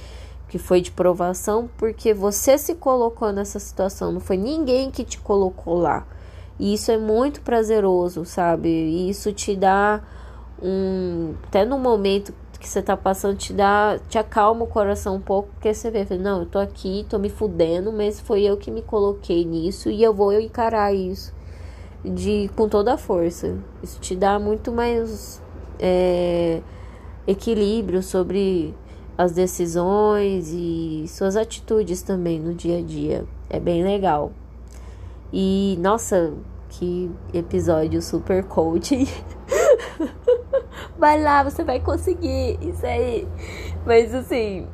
que 0.49 0.57
foi 0.57 0.81
de 0.81 0.89
provação, 0.89 1.69
porque 1.77 2.11
você 2.11 2.57
se 2.57 2.73
colocou 2.73 3.31
nessa 3.31 3.59
situação, 3.59 4.11
não 4.11 4.19
foi 4.19 4.35
ninguém 4.35 4.89
que 4.89 5.03
te 5.03 5.19
colocou 5.19 5.77
lá. 5.77 6.07
E 6.59 6.73
isso 6.73 6.91
é 6.91 6.97
muito 6.97 7.41
prazeroso, 7.41 8.25
sabe? 8.25 8.67
E 8.67 9.11
isso 9.11 9.31
te 9.31 9.55
dá 9.55 10.01
um 10.59 11.35
até 11.43 11.63
no 11.63 11.77
momento 11.77 12.33
que 12.59 12.67
você 12.67 12.81
tá 12.81 12.97
passando 12.97 13.37
te 13.37 13.53
dá, 13.53 13.99
te 14.09 14.17
acalma 14.17 14.65
o 14.65 14.67
coração 14.67 15.15
um 15.15 15.21
pouco, 15.21 15.49
porque 15.53 15.73
você 15.73 15.89
vê, 15.89 16.05
não, 16.17 16.41
eu 16.41 16.45
tô 16.45 16.59
aqui, 16.59 17.05
tô 17.07 17.17
me 17.17 17.29
fudendo, 17.29 17.93
mas 17.93 18.19
foi 18.19 18.43
eu 18.43 18.57
que 18.57 18.69
me 18.69 18.81
coloquei 18.81 19.45
nisso 19.45 19.89
e 19.89 20.03
eu 20.03 20.13
vou 20.13 20.33
encarar 20.33 20.93
isso 20.93 21.31
de 22.03 22.49
com 22.55 22.67
toda 22.69 22.93
a 22.93 22.97
força. 22.97 23.57
Isso 23.83 23.99
te 23.99 24.15
dá 24.15 24.39
muito 24.39 24.71
mais 24.71 25.41
é, 25.79 26.61
equilíbrio 27.27 28.01
sobre 28.01 28.75
as 29.17 29.33
decisões 29.33 30.49
e 30.53 31.05
suas 31.07 31.35
atitudes 31.35 32.01
também 32.01 32.39
no 32.39 32.53
dia 32.53 32.77
a 32.77 32.81
dia. 32.81 33.25
É 33.49 33.59
bem 33.59 33.83
legal. 33.83 34.31
E 35.31 35.77
nossa, 35.81 36.33
que 36.69 37.11
episódio 37.33 38.01
super 38.01 38.43
coaching. 38.45 39.07
vai 40.97 41.21
lá, 41.21 41.43
você 41.43 41.63
vai 41.63 41.79
conseguir. 41.79 42.57
Isso 42.61 42.85
aí. 42.85 43.27
Mas 43.85 44.13
assim, 44.13 44.67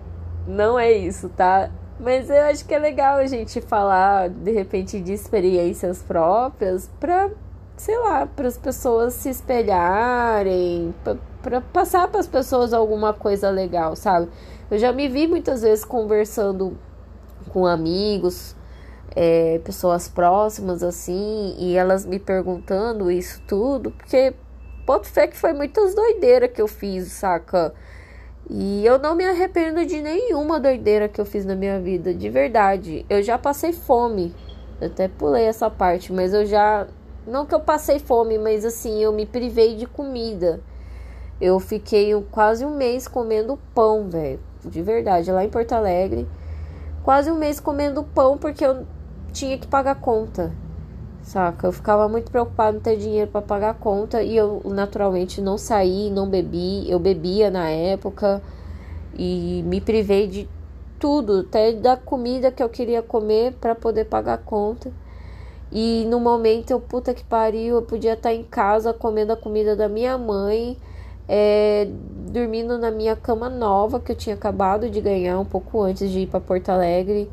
não 0.48 0.78
é 0.78 0.92
isso, 0.92 1.30
tá? 1.30 1.72
Mas 2.00 2.30
eu 2.30 2.41
acho 2.43 2.66
que 2.66 2.74
é 2.74 2.80
legal 2.80 3.18
a 3.18 3.26
gente 3.26 3.62
falar, 3.62 4.30
de 4.30 4.52
repente, 4.52 5.00
de 5.00 5.14
experiências 5.14 6.04
próprias 6.04 6.89
pra, 7.00 7.30
sei 7.78 7.98
lá, 8.00 8.26
para 8.26 8.48
as 8.48 8.58
pessoas 8.58 9.14
se 9.14 9.30
espelharem, 9.30 10.93
para 11.41 11.62
passar 11.62 12.08
para 12.10 12.20
as 12.20 12.28
pessoas 12.28 12.74
alguma 12.74 13.14
coisa 13.14 13.50
legal, 13.50 13.96
sabe? 13.96 14.30
Eu 14.70 14.78
já 14.78 14.91
me 14.91 15.08
vi 15.08 15.26
muitas 15.26 15.62
vezes 15.62 15.86
conversando 15.86 16.78
com 17.50 17.66
amigos, 17.66 18.56
é, 19.16 19.60
pessoas 19.64 20.10
próximas, 20.10 20.84
assim, 20.84 21.56
e 21.58 21.78
elas 21.78 22.06
me 22.06 22.20
perguntando 22.20 23.10
isso 23.10 23.41
tudo, 23.48 23.91
porque 23.91 24.34
pode 24.86 25.08
fé 25.08 25.28
que 25.28 25.38
foi 25.38 25.54
muitas 25.54 25.96
doideiras 25.96 26.52
que 26.52 26.62
eu 26.62 26.68
fiz, 26.68 27.12
saca? 27.14 27.74
E 28.50 28.86
eu 28.86 29.00
não 29.00 29.16
me 29.16 29.26
arrependo 29.26 29.86
de 29.86 30.02
nenhuma 30.02 30.60
doideira 30.60 31.08
que 31.08 31.20
eu 31.20 31.26
fiz 31.26 31.46
na 31.46 31.56
minha 31.56 31.80
vida, 31.80 32.14
de 32.14 32.30
verdade. 32.30 33.06
Eu 33.10 33.24
já 33.24 33.38
passei 33.38 33.74
fome. 33.74 34.34
Eu 34.80 34.88
até 34.88 35.08
pulei 35.08 35.46
essa 35.46 35.70
parte, 35.70 36.14
mas 36.14 36.34
eu 36.34 36.46
já. 36.46 36.88
Não 37.26 37.46
que 37.46 37.56
eu 37.56 37.60
passei 37.60 37.98
fome, 37.98 38.38
mas 38.38 38.64
assim, 38.64 39.02
eu 39.02 39.12
me 39.12 39.26
privei 39.26 39.76
de 39.76 39.88
comida. 39.88 40.62
Eu 41.41 41.60
fiquei 41.60 42.14
quase 42.32 42.64
um 42.64 42.76
mês 42.76 43.08
comendo 43.08 43.60
pão, 43.74 44.08
velho. 44.10 44.39
De 44.64 44.82
verdade, 44.82 45.32
lá 45.32 45.43
em 45.43 45.50
Porto 45.50 45.74
Alegre. 45.74 46.28
Quase 47.04 47.32
um 47.32 47.36
mês 47.36 47.60
comendo 47.60 48.04
pão 48.04 48.38
porque 48.38 48.66
eu 48.66 48.86
tinha 49.34 49.58
que 49.58 49.68
pagar 49.68 49.96
conta 49.96 50.52
saca? 51.26 51.68
Eu 51.68 51.72
ficava 51.72 52.08
muito 52.08 52.32
preocupada 52.32 52.78
em 52.78 52.80
ter 52.80 52.98
dinheiro 52.98 53.30
para 53.32 53.42
pagar 53.42 53.72
a 53.72 53.74
conta 53.74 54.22
e 54.22 54.38
eu 54.38 54.62
naturalmente 54.66 55.42
não 55.42 55.58
saí, 55.58 56.10
não 56.10 56.30
bebi. 56.30 56.90
Eu 56.90 57.00
bebia 57.00 57.50
na 57.50 57.68
época 57.70 58.42
e 59.18 59.64
me 59.66 59.82
privei 59.82 60.28
de 60.28 60.48
tudo, 61.00 61.42
até 61.42 61.74
da 61.74 61.98
comida 61.98 62.52
que 62.52 62.64
eu 62.64 62.70
queria 62.70 63.02
comer 63.02 63.54
para 63.54 63.76
poder 63.76 64.06
pagar 64.06 64.36
a 64.36 64.38
conta. 64.38 64.92
E 65.72 66.06
no 66.10 66.20
momento 66.20 66.72
eu, 66.72 66.80
puta 66.80 67.14
que 67.14 67.24
pariu, 67.24 67.76
eu 67.76 67.82
podia 67.82 68.14
estar 68.14 68.34
em 68.34 68.44
casa 68.44 68.94
comendo 68.94 69.34
a 69.34 69.36
comida 69.36 69.76
da 69.76 69.90
minha 69.90 70.18
mãe, 70.18 70.78
é, 71.28 71.88
dormindo 72.32 72.78
na 72.78 72.92
minha 72.92 73.16
cama 73.16 73.50
nova 73.50 74.00
que 74.00 74.12
eu 74.12 74.16
tinha 74.16 74.36
acabado 74.36 74.90
de 74.90 75.02
ganhar 75.02 75.40
um 75.40 75.46
pouco 75.46 75.82
antes 75.82 76.10
de 76.12 76.20
ir 76.20 76.28
para 76.28 76.40
Porto 76.40 76.70
Alegre 76.70 77.30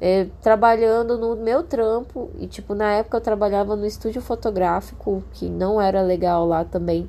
é, 0.00 0.26
trabalhando 0.40 1.18
no 1.18 1.36
meu 1.36 1.62
trampo. 1.62 2.30
E, 2.38 2.46
tipo, 2.46 2.74
na 2.74 2.92
época 2.92 3.16
eu 3.16 3.20
trabalhava 3.20 3.76
no 3.76 3.86
estúdio 3.86 4.22
fotográfico, 4.22 5.22
que 5.32 5.48
não 5.48 5.80
era 5.80 6.02
legal 6.02 6.46
lá 6.46 6.64
também. 6.64 7.08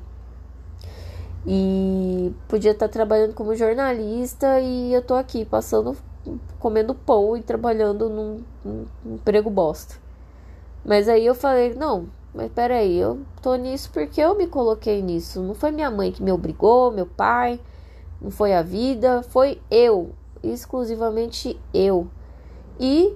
E 1.46 2.32
podia 2.48 2.72
estar 2.72 2.88
trabalhando 2.88 3.34
como 3.34 3.54
jornalista 3.54 4.60
e 4.60 4.92
eu 4.92 5.02
tô 5.02 5.14
aqui 5.14 5.44
passando, 5.44 5.96
comendo 6.58 6.94
pão 6.94 7.36
e 7.36 7.42
trabalhando 7.42 8.10
num, 8.10 8.42
num 8.64 8.86
emprego 9.14 9.48
bosta. 9.48 9.94
Mas 10.84 11.08
aí 11.08 11.24
eu 11.24 11.34
falei, 11.34 11.74
não, 11.74 12.08
mas 12.34 12.50
peraí, 12.52 12.96
eu 12.96 13.20
tô 13.42 13.54
nisso 13.54 13.90
porque 13.92 14.20
eu 14.20 14.36
me 14.36 14.46
coloquei 14.46 15.02
nisso. 15.02 15.40
Não 15.40 15.54
foi 15.54 15.70
minha 15.70 15.90
mãe 15.90 16.12
que 16.12 16.22
me 16.22 16.30
obrigou, 16.30 16.90
meu 16.90 17.06
pai, 17.06 17.58
não 18.20 18.30
foi 18.30 18.52
a 18.52 18.62
vida, 18.62 19.22
foi 19.22 19.60
eu, 19.70 20.10
exclusivamente 20.42 21.58
eu. 21.72 22.06
E 22.80 23.14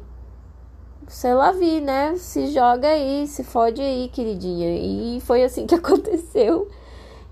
sei 1.09 1.33
lá 1.33 1.53
vi, 1.53 1.81
né? 1.81 2.17
Se 2.17 2.49
joga 2.49 2.89
aí, 2.89 3.27
se 3.27 3.43
fode 3.43 3.81
aí, 3.81 4.09
queridinha. 4.09 4.77
E 4.77 5.21
foi 5.21 5.43
assim 5.43 5.65
que 5.67 5.75
aconteceu. 5.75 6.69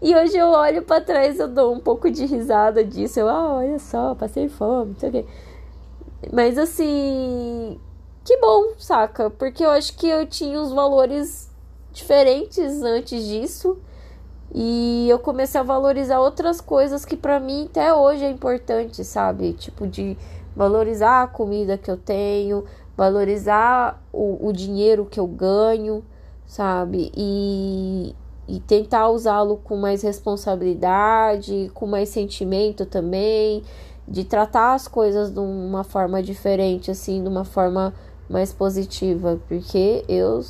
E 0.00 0.16
hoje 0.16 0.36
eu 0.36 0.48
olho 0.48 0.82
para 0.82 1.00
trás, 1.00 1.38
eu 1.38 1.46
dou 1.46 1.74
um 1.74 1.78
pouco 1.78 2.10
de 2.10 2.24
risada 2.24 2.82
disso. 2.82 3.20
Eu, 3.20 3.28
ah, 3.28 3.56
olha 3.56 3.78
só, 3.78 4.14
passei 4.14 4.48
fome, 4.48 4.92
não 4.92 4.98
sei 4.98 5.08
o 5.10 5.12
quê. 5.12 5.26
Mas 6.32 6.58
assim, 6.58 7.78
que 8.24 8.36
bom, 8.38 8.72
saca? 8.78 9.30
Porque 9.30 9.64
eu 9.64 9.70
acho 9.70 9.96
que 9.96 10.08
eu 10.08 10.26
tinha 10.26 10.60
os 10.60 10.72
valores 10.72 11.50
diferentes 11.92 12.82
antes 12.82 13.24
disso. 13.26 13.78
E 14.54 15.08
eu 15.08 15.18
comecei 15.18 15.60
a 15.60 15.64
valorizar 15.64 16.20
outras 16.20 16.60
coisas 16.60 17.04
que 17.04 17.16
para 17.16 17.40
mim 17.40 17.66
até 17.70 17.94
hoje 17.94 18.24
é 18.24 18.30
importante, 18.30 19.04
sabe? 19.04 19.52
Tipo 19.54 19.86
de 19.86 20.16
valorizar 20.54 21.22
a 21.22 21.26
comida 21.26 21.78
que 21.78 21.90
eu 21.90 21.96
tenho, 21.96 22.64
valorizar 22.96 24.02
o, 24.12 24.48
o 24.48 24.52
dinheiro 24.52 25.06
que 25.06 25.18
eu 25.18 25.26
ganho, 25.26 26.04
sabe? 26.46 27.10
E, 27.16 28.14
e 28.46 28.60
tentar 28.60 29.08
usá-lo 29.08 29.56
com 29.56 29.76
mais 29.76 30.02
responsabilidade, 30.02 31.70
com 31.74 31.86
mais 31.86 32.08
sentimento 32.08 32.84
também, 32.84 33.62
de 34.06 34.24
tratar 34.24 34.74
as 34.74 34.86
coisas 34.86 35.30
de 35.30 35.40
uma 35.40 35.84
forma 35.84 36.22
diferente, 36.22 36.90
assim, 36.90 37.22
de 37.22 37.28
uma 37.28 37.44
forma 37.44 37.94
mais 38.28 38.52
positiva, 38.52 39.40
porque 39.48 40.04
eu 40.08 40.44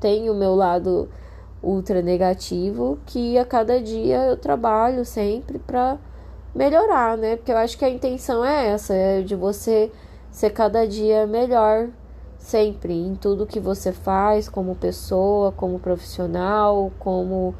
tenho 0.00 0.32
o 0.32 0.36
meu 0.36 0.54
lado 0.54 1.08
ultra 1.62 2.02
negativo 2.02 2.98
que 3.06 3.38
a 3.38 3.44
cada 3.44 3.80
dia 3.80 4.26
eu 4.26 4.36
trabalho 4.36 5.04
sempre 5.04 5.58
para 5.58 5.98
melhorar, 6.54 7.16
né? 7.16 7.36
Porque 7.36 7.52
eu 7.52 7.56
acho 7.56 7.76
que 7.76 7.84
a 7.84 7.90
intenção 7.90 8.44
é 8.44 8.68
essa, 8.68 8.94
é 8.94 9.22
de 9.22 9.34
você 9.34 9.90
ser 10.30 10.50
cada 10.50 10.86
dia 10.86 11.26
melhor 11.26 11.88
sempre 12.38 12.92
em 12.92 13.14
tudo 13.14 13.46
que 13.46 13.58
você 13.58 13.92
faz, 13.92 14.48
como 14.48 14.74
pessoa, 14.74 15.50
como 15.52 15.78
profissional, 15.78 16.92
como 16.98 17.54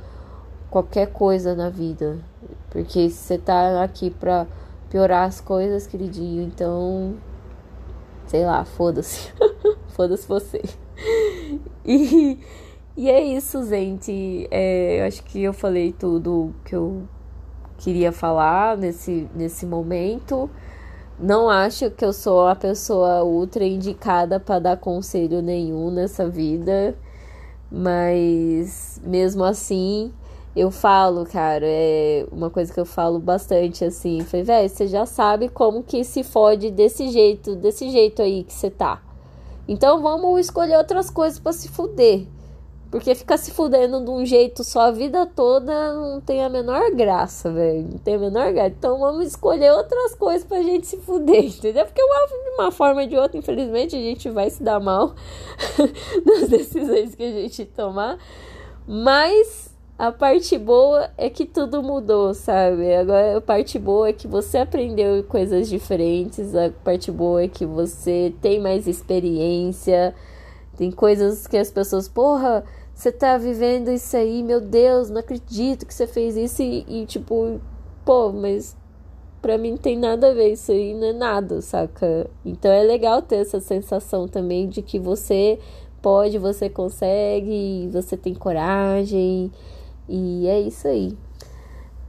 qualquer 0.70 1.06
coisa 1.06 1.54
na 1.54 1.70
vida. 1.70 2.18
Porque 2.70 3.08
você 3.08 3.38
tá 3.38 3.82
aqui 3.82 4.10
pra 4.10 4.46
piorar 4.90 5.26
as 5.26 5.40
coisas, 5.40 5.86
queridinho, 5.86 6.42
então 6.42 7.14
sei 8.26 8.44
lá, 8.44 8.64
foda-se. 8.64 9.32
foda-se 9.94 10.26
você. 10.26 10.62
e, 11.84 12.38
e 12.96 13.10
é 13.10 13.22
isso, 13.22 13.64
gente. 13.64 14.46
É, 14.50 15.00
eu 15.00 15.06
acho 15.06 15.22
que 15.24 15.42
eu 15.42 15.52
falei 15.52 15.92
tudo 15.92 16.54
que 16.64 16.74
eu 16.74 17.08
queria 17.84 18.10
falar 18.10 18.78
nesse, 18.78 19.28
nesse 19.34 19.66
momento. 19.66 20.48
Não 21.20 21.50
acho 21.50 21.90
que 21.90 22.02
eu 22.02 22.14
sou 22.14 22.48
a 22.48 22.56
pessoa 22.56 23.22
ultra 23.22 23.62
indicada 23.62 24.40
para 24.40 24.58
dar 24.58 24.76
conselho 24.78 25.42
nenhum 25.42 25.90
nessa 25.90 26.26
vida, 26.26 26.96
mas 27.70 29.00
mesmo 29.04 29.44
assim 29.44 30.10
eu 30.56 30.70
falo, 30.70 31.26
cara, 31.26 31.66
é 31.66 32.26
uma 32.32 32.48
coisa 32.48 32.72
que 32.72 32.80
eu 32.80 32.86
falo 32.86 33.18
bastante 33.18 33.84
assim, 33.84 34.20
foi, 34.22 34.42
velho, 34.42 34.68
você 34.68 34.86
já 34.86 35.04
sabe 35.04 35.48
como 35.48 35.82
que 35.82 36.04
se 36.04 36.22
fode 36.22 36.70
desse 36.70 37.10
jeito, 37.10 37.54
desse 37.54 37.90
jeito 37.90 38.22
aí 38.22 38.44
que 38.44 38.52
você 38.52 38.70
tá. 38.70 39.02
Então 39.68 40.00
vamos 40.00 40.40
escolher 40.40 40.78
outras 40.78 41.10
coisas 41.10 41.38
para 41.38 41.52
se 41.52 41.68
fuder. 41.68 42.26
Porque 42.94 43.12
ficar 43.12 43.38
se 43.38 43.50
fudendo 43.50 44.04
de 44.04 44.08
um 44.08 44.24
jeito 44.24 44.62
só 44.62 44.82
a 44.82 44.90
vida 44.92 45.26
toda 45.26 45.92
não 45.94 46.20
tem 46.20 46.44
a 46.44 46.48
menor 46.48 46.92
graça, 46.92 47.50
velho. 47.50 47.88
Não 47.90 47.98
tem 47.98 48.14
a 48.14 48.18
menor 48.18 48.52
graça. 48.52 48.72
Então 48.78 49.00
vamos 49.00 49.26
escolher 49.26 49.72
outras 49.72 50.14
coisas 50.14 50.44
pra 50.44 50.62
gente 50.62 50.86
se 50.86 50.98
fuder, 50.98 51.42
entendeu? 51.58 51.84
Porque 51.86 52.00
uma, 52.00 52.26
de 52.28 52.50
uma 52.50 52.70
forma 52.70 53.02
ou 53.02 53.08
de 53.08 53.16
outra, 53.16 53.36
infelizmente, 53.36 53.96
a 53.96 53.98
gente 53.98 54.30
vai 54.30 54.48
se 54.48 54.62
dar 54.62 54.78
mal 54.78 55.12
nas 56.24 56.48
decisões 56.48 57.16
que 57.16 57.24
a 57.24 57.32
gente 57.32 57.64
tomar. 57.64 58.16
Mas 58.86 59.74
a 59.98 60.12
parte 60.12 60.56
boa 60.56 61.10
é 61.18 61.28
que 61.28 61.46
tudo 61.46 61.82
mudou, 61.82 62.32
sabe? 62.32 62.94
Agora 62.94 63.38
a 63.38 63.40
parte 63.40 63.76
boa 63.76 64.10
é 64.10 64.12
que 64.12 64.28
você 64.28 64.58
aprendeu 64.58 65.24
coisas 65.24 65.68
diferentes. 65.68 66.54
A 66.54 66.70
parte 66.84 67.10
boa 67.10 67.42
é 67.42 67.48
que 67.48 67.66
você 67.66 68.32
tem 68.40 68.60
mais 68.60 68.86
experiência. 68.86 70.14
Tem 70.76 70.92
coisas 70.92 71.48
que 71.48 71.56
as 71.56 71.72
pessoas, 71.72 72.06
porra 72.06 72.64
você 72.94 73.10
tá 73.10 73.36
vivendo 73.36 73.90
isso 73.90 74.16
aí, 74.16 74.42
meu 74.42 74.60
Deus, 74.60 75.10
não 75.10 75.20
acredito 75.20 75.84
que 75.84 75.92
você 75.92 76.06
fez 76.06 76.36
isso 76.36 76.62
e, 76.62 76.84
e 76.88 77.06
tipo, 77.06 77.60
pô, 78.04 78.32
mas 78.32 78.76
pra 79.42 79.58
mim 79.58 79.72
não 79.72 79.78
tem 79.78 79.98
nada 79.98 80.30
a 80.30 80.32
ver, 80.34 80.52
isso 80.52 80.70
aí 80.72 80.94
não 80.94 81.08
é 81.08 81.12
nada, 81.12 81.60
saca? 81.60 82.30
Então 82.44 82.70
é 82.70 82.82
legal 82.82 83.20
ter 83.20 83.36
essa 83.36 83.60
sensação 83.60 84.28
também 84.28 84.68
de 84.68 84.80
que 84.80 84.98
você 84.98 85.58
pode, 86.00 86.38
você 86.38 86.70
consegue, 86.70 87.88
você 87.92 88.16
tem 88.16 88.32
coragem 88.32 89.50
e 90.08 90.46
é 90.46 90.60
isso 90.60 90.86
aí. 90.86 91.16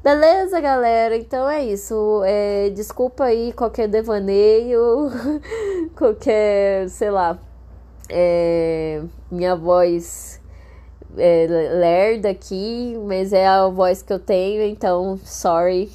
Beleza, 0.04 0.62
galera? 0.62 1.18
Então 1.18 1.50
é 1.50 1.66
isso. 1.66 2.22
É, 2.24 2.70
desculpa 2.70 3.24
aí 3.24 3.52
qualquer 3.54 3.88
devaneio, 3.88 5.10
qualquer, 5.98 6.88
sei 6.90 7.10
lá, 7.10 7.40
é, 8.08 9.02
minha 9.32 9.56
voz 9.56 10.40
é, 11.18 11.48
lerda 11.48 12.30
aqui, 12.30 12.98
mas 13.06 13.34
é 13.34 13.48
a 13.48 13.68
voz 13.68 14.02
que 14.02 14.12
eu 14.12 14.20
tenho, 14.20 14.64
então 14.64 15.20
sorry. 15.24 15.92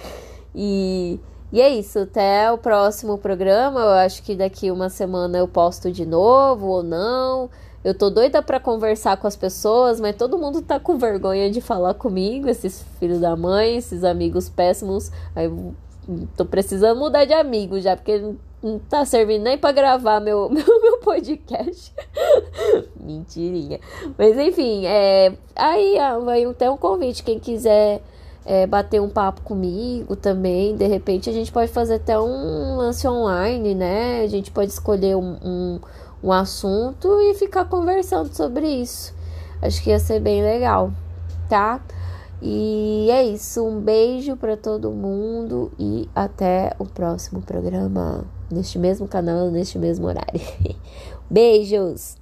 e, 0.54 1.18
e 1.52 1.60
é 1.60 1.68
isso, 1.68 2.00
até 2.00 2.50
o 2.50 2.58
próximo 2.58 3.18
programa. 3.18 3.80
Eu 3.80 3.90
acho 3.90 4.22
que 4.22 4.34
daqui 4.34 4.70
uma 4.70 4.88
semana 4.88 5.38
eu 5.38 5.48
posto 5.48 5.90
de 5.90 6.06
novo 6.06 6.66
ou 6.66 6.82
não. 6.82 7.50
Eu 7.84 7.94
tô 7.94 8.10
doida 8.10 8.40
para 8.40 8.60
conversar 8.60 9.16
com 9.16 9.26
as 9.26 9.34
pessoas, 9.34 10.00
mas 10.00 10.14
todo 10.14 10.38
mundo 10.38 10.62
tá 10.62 10.78
com 10.78 10.96
vergonha 10.96 11.50
de 11.50 11.60
falar 11.60 11.94
comigo, 11.94 12.48
esses 12.48 12.84
filhos 13.00 13.18
da 13.18 13.34
mãe, 13.34 13.76
esses 13.76 14.04
amigos 14.04 14.48
péssimos. 14.48 15.10
Aí 15.34 15.50
tô 16.36 16.44
precisando 16.44 16.98
mudar 16.98 17.24
de 17.24 17.32
amigo 17.32 17.80
já, 17.80 17.96
porque 17.96 18.34
não 18.62 18.78
tá 18.78 19.04
servindo 19.04 19.42
nem 19.42 19.58
para 19.58 19.72
gravar 19.72 20.20
meu, 20.20 20.48
meu, 20.50 20.80
meu 20.80 20.98
podcast. 20.98 21.92
Mentirinha. 23.00 23.80
Mas 24.16 24.38
enfim, 24.38 24.86
é, 24.86 25.32
aí 25.56 25.96
vai 26.24 26.44
até 26.44 26.70
um 26.70 26.76
convite. 26.76 27.24
Quem 27.24 27.38
quiser 27.38 28.02
é, 28.44 28.66
bater 28.66 29.00
um 29.00 29.08
papo 29.08 29.42
comigo 29.42 30.16
também, 30.16 30.76
de 30.76 30.86
repente 30.86 31.28
a 31.28 31.32
gente 31.32 31.50
pode 31.50 31.70
fazer 31.72 31.94
até 31.94 32.18
um 32.18 32.76
lance 32.76 33.06
online, 33.06 33.74
né? 33.74 34.22
A 34.22 34.26
gente 34.28 34.50
pode 34.50 34.70
escolher 34.70 35.16
um, 35.16 35.36
um, 35.42 35.80
um 36.22 36.32
assunto 36.32 37.20
e 37.20 37.34
ficar 37.34 37.64
conversando 37.64 38.32
sobre 38.34 38.66
isso. 38.66 39.14
Acho 39.60 39.82
que 39.82 39.90
ia 39.90 39.98
ser 39.98 40.20
bem 40.20 40.42
legal, 40.42 40.92
tá? 41.48 41.80
E 42.40 43.08
é 43.10 43.22
isso. 43.22 43.64
Um 43.64 43.80
beijo 43.80 44.36
para 44.36 44.56
todo 44.56 44.90
mundo 44.90 45.70
e 45.78 46.08
até 46.12 46.74
o 46.80 46.84
próximo 46.84 47.40
programa 47.40 48.24
neste 48.50 48.78
mesmo 48.78 49.06
canal, 49.08 49.50
neste 49.50 49.78
mesmo 49.78 50.06
horário. 50.06 50.40
Beijos! 51.30 52.16